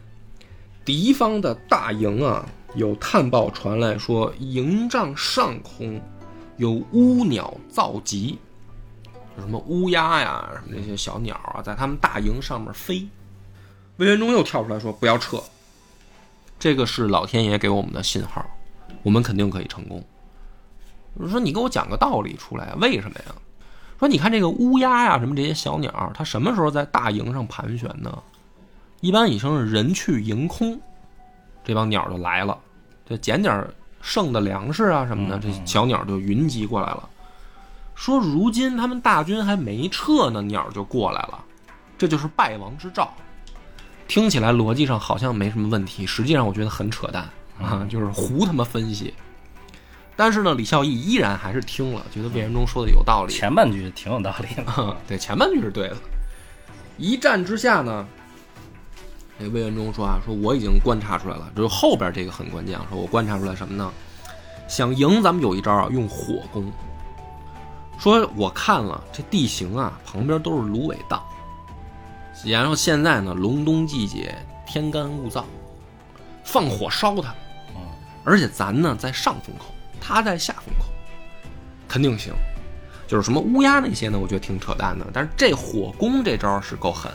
[0.85, 6.01] 敌方的大营啊，有探报传来说，营帐上空
[6.59, 8.39] 有乌鸟造集，
[9.35, 13.07] 就什么乌鸦呀，什么那些小鸟啊，在他们大营上面飞。
[13.97, 15.43] 魏元忠又跳出来说：“不要撤，
[16.59, 18.45] 这个是老天爷给我们的信号，
[19.03, 20.05] 我们肯定可以成功。”
[21.15, 23.35] 我说：“你给我讲个道理出来，为什么呀？”
[23.99, 28.17] 说，你看这个乌鸦呀，什么这些小鸟，它什么时候在大营上盘旋呢？
[29.01, 30.81] 一般已经是人去营空，
[31.65, 32.57] 这帮鸟就来了，
[33.05, 33.67] 就捡点
[34.01, 37.09] 剩的粮食啊什么的，这小鸟就云集过来了。
[37.97, 41.45] 说如今他们大军还没撤呢，鸟就过来了，
[41.97, 43.13] 这就是败亡之兆。
[44.09, 47.29] 听起来逻辑上好像没什么问题，实际上我觉得很扯淡
[47.61, 49.13] 啊，就是胡他妈分析。
[50.17, 53.33] 但是呢，李孝义依然还是听了，觉得魏仁忠说的有道理。
[53.33, 55.97] 前半句挺有道理的， 对，前半句是对的。
[56.97, 58.05] 一战之下呢，
[59.39, 63.93] 这魏仁忠说啊，说我已经观察出来了，就是后边这个很关键，说我观察出来什么呢？
[64.67, 66.73] 想赢咱们有一招啊，用火攻。
[67.99, 71.23] 说我看了这地形啊，旁边都是芦苇荡，
[72.45, 74.35] 然后现在呢，隆冬季节，
[74.67, 75.45] 天干物燥，
[76.45, 77.35] 放火烧它。
[78.25, 79.67] 而且咱呢在上风口，
[80.01, 80.85] 他在下风口，
[81.89, 82.33] 肯定行。
[83.07, 85.07] 就是什么乌鸦那些呢，我觉得挺扯淡的。
[85.15, 87.11] 但是这火攻这招是够狠，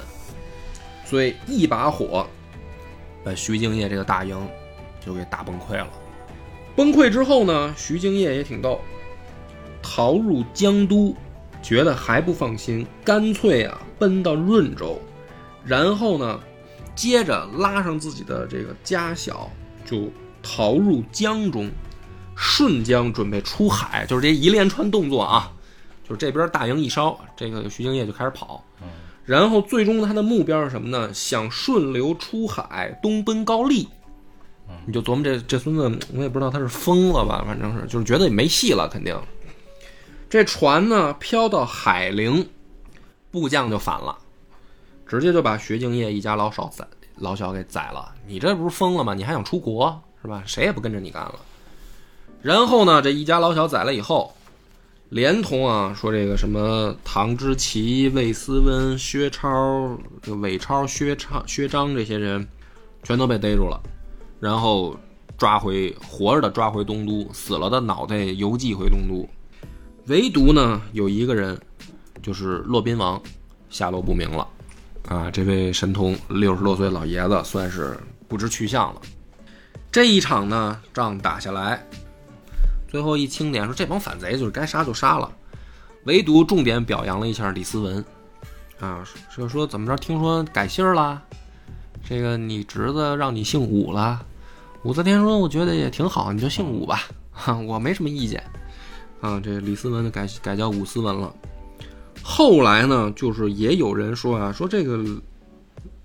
[1.05, 2.25] 所以一把火
[3.23, 4.35] 把徐敬业这个大营
[5.05, 5.87] 就给打崩溃了。
[6.75, 8.81] 崩溃之后呢，徐敬业也挺逗，
[9.83, 11.15] 逃入江都，
[11.61, 14.99] 觉得还不放心，干脆啊奔到润州，
[15.65, 16.39] 然后呢，
[16.95, 19.49] 接着拉上自己的这个家小，
[19.85, 20.11] 就
[20.41, 21.69] 逃入江中，
[22.35, 25.51] 顺江准备出海，就是这一连串动作啊。
[26.03, 28.61] 就是这边大营一烧，这个徐敬业就开始跑，
[29.23, 31.13] 然后最终他的目标是什么呢？
[31.13, 33.87] 想顺流出海，东奔高丽。
[34.85, 39.17] 你就琢磨这这孙子，我也不知道他是疯了吧，反正是就是觉得也没戏了，肯定。
[40.29, 42.49] 这船呢飘到海陵，
[43.31, 44.17] 部将就反了，
[45.13, 46.83] 直接就把徐敬业一家老少宰
[47.17, 48.11] 老小给宰了。
[48.25, 49.13] 你这不是疯了吗？
[49.13, 50.41] 你还想出国是吧？
[50.45, 51.35] 谁也不跟着你干了。
[52.41, 54.33] 然后呢，这一家老小宰了以后。
[55.09, 62.47] 连同啊，说这个什么唐之奇、魏思温、薛超、这韦超、薛超、薛章这些人，
[63.03, 63.79] 全都被逮住了，
[64.39, 64.97] 然后
[65.37, 69.29] 抓回活着的抓回东都，死了的脑袋邮寄回东都。
[70.07, 71.61] 唯独呢，有一个人，
[72.23, 73.21] 就是骆宾王，
[73.69, 74.47] 下落不明了。
[75.07, 77.97] 啊，这位神童六十多岁老爷子算是
[78.27, 79.01] 不知去向了。
[79.91, 81.85] 这一场呢，仗打下来。
[82.87, 85.31] 最后一清点说，这帮反贼就是该杀就杀了，
[86.05, 88.05] 唯独重点表扬了一下李思文，
[88.79, 89.03] 啊，
[89.35, 89.95] 就说怎么着？
[89.97, 91.21] 听说改姓了，
[92.07, 94.23] 这个你侄子让你姓武了。
[94.83, 97.01] 武则天说，我觉得也挺好，你就姓武吧，
[97.31, 98.43] 哈，我没什么意见。
[99.21, 101.33] 啊，这李思文改改叫武思文了。
[102.23, 105.03] 后来呢，就是也有人说啊，说这个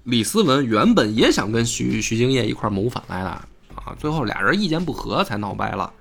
[0.02, 3.30] 李思文原本也想跟徐徐敬业一块谋反来的，
[3.76, 5.92] 啊，最后俩人意见不合才闹掰了。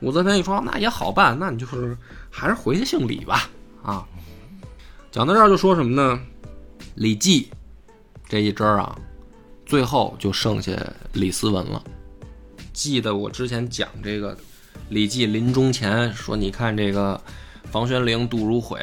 [0.00, 1.96] 武则天一说，那也好办，那你就是
[2.30, 3.48] 还是回去姓李吧。
[3.82, 4.04] 啊，
[5.10, 6.20] 讲到这儿就说什么呢？
[6.94, 7.48] 李绩
[8.28, 8.98] 这一支啊，
[9.66, 10.72] 最后就剩下
[11.12, 11.82] 李思文了。
[12.72, 14.36] 记得我之前讲这个，
[14.88, 17.20] 李绩临终前说：“你看这个
[17.72, 18.78] 房玄龄、杜如晦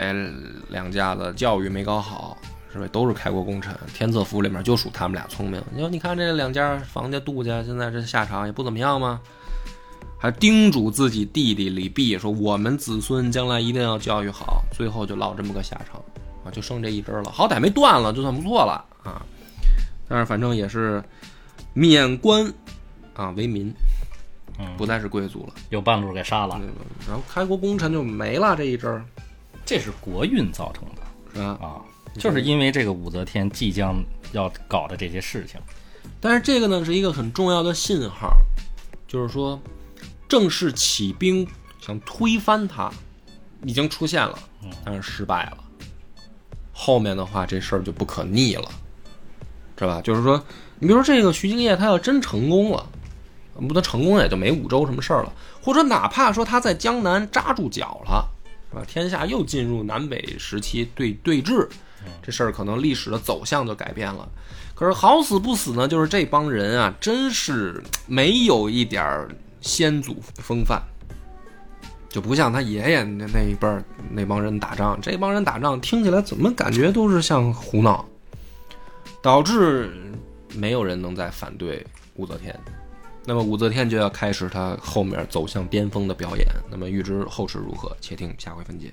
[0.69, 2.35] 两家子教育没搞好，
[2.73, 2.87] 是吧？
[2.91, 5.61] 都是开国功臣，天策府里面就属他们俩聪明。
[5.71, 9.21] 你说，你看这两家房家、杜家现在这下场也不怎么样吗？”
[10.21, 16.03] 还叮嘱自己弟弟李泌说：“我们子孙将来一定要教育好。”最后就落这么个下场，
[16.43, 17.31] 啊，就剩这一根了。
[17.31, 19.21] 好歹没断了，就算不错了啊。
[20.09, 21.01] 但是反正也是
[21.73, 22.51] 免官
[23.13, 23.71] 啊为民，
[24.77, 26.59] 不再是贵族了，有半路给杀了。
[27.07, 29.01] 然后开国功臣就没了这一支，
[29.65, 31.01] 这是国运造成的，
[31.33, 31.57] 是吧？
[31.61, 31.81] 啊，
[32.17, 35.59] 就是因为这个武则天即将要搞的这些事情。
[36.19, 38.29] 但是这个呢，是一个很重要的信号，
[39.07, 39.59] 就是说。
[40.27, 41.47] 正式起兵
[41.81, 42.91] 想推翻他，
[43.63, 44.37] 已经出现了，
[44.85, 45.57] 但是失败了。
[46.71, 48.69] 后面的话，这事儿就不可逆了，
[49.75, 50.01] 知道吧？
[50.03, 50.39] 就是说，
[50.77, 52.87] 你比如说这个徐敬业，他要真成功了，
[53.67, 55.33] 不，他成功也就没五州什么事儿了。
[55.61, 58.29] 或者哪怕说他在江南扎住脚了，
[58.71, 58.83] 是吧？
[58.87, 61.67] 天下又进入南北时期对对峙，
[62.21, 64.27] 这事儿可能历史的走向就改变了。
[64.75, 69.27] 可是好死不死呢，就是这帮人啊，真是没有一点。
[69.61, 70.81] 先祖风范，
[72.07, 78.05] 就不像他爷爷那那一辈儿那帮人打仗，这帮人打仗听起来怎么感觉都是像胡闹，
[79.21, 79.91] 导致
[80.55, 81.85] 没有人能再反对
[82.15, 82.57] 武则天。
[83.29, 86.43] 那么武则天就要开始她后面走向巅峰的表演。
[86.71, 88.91] 那么预知后事如何，且听下回分解。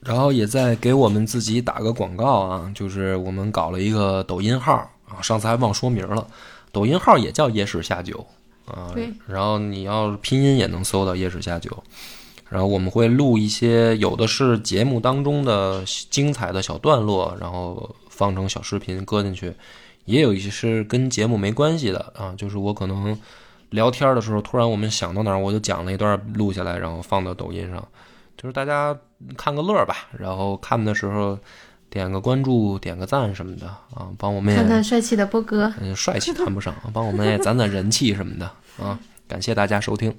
[0.00, 4.74] 然后也在给我们自己打个广告啊，就是我们搞了一个抖音号
[5.08, 6.26] 啊，上次还忘说名了，
[6.70, 8.26] 抖音号也叫野史下酒。
[8.66, 8.92] 啊，
[9.28, 11.70] 然后你要拼音也能搜到夜史下酒，
[12.48, 19.54] 然后我们会录一些，有的是节目当中的精彩的小段落，然后放成小视频搁进去，
[20.04, 23.16] 也有一些是跟节目没关系的啊，就是我可能
[23.70, 27.86] 聊天的时候突然我们想到哪儿，我就讲了一段录下来，然后放到抖音上，
[28.36, 28.96] 就是大家
[29.36, 31.38] 看个乐儿吧，然后看的时候
[31.90, 38.46] 点个关注、点个赞什么的啊，帮我们也看看帅气的波哥，嗯帅气谈不上，帮我们也攒攒人气什么的
[38.82, 40.14] 啊，感谢大家收听。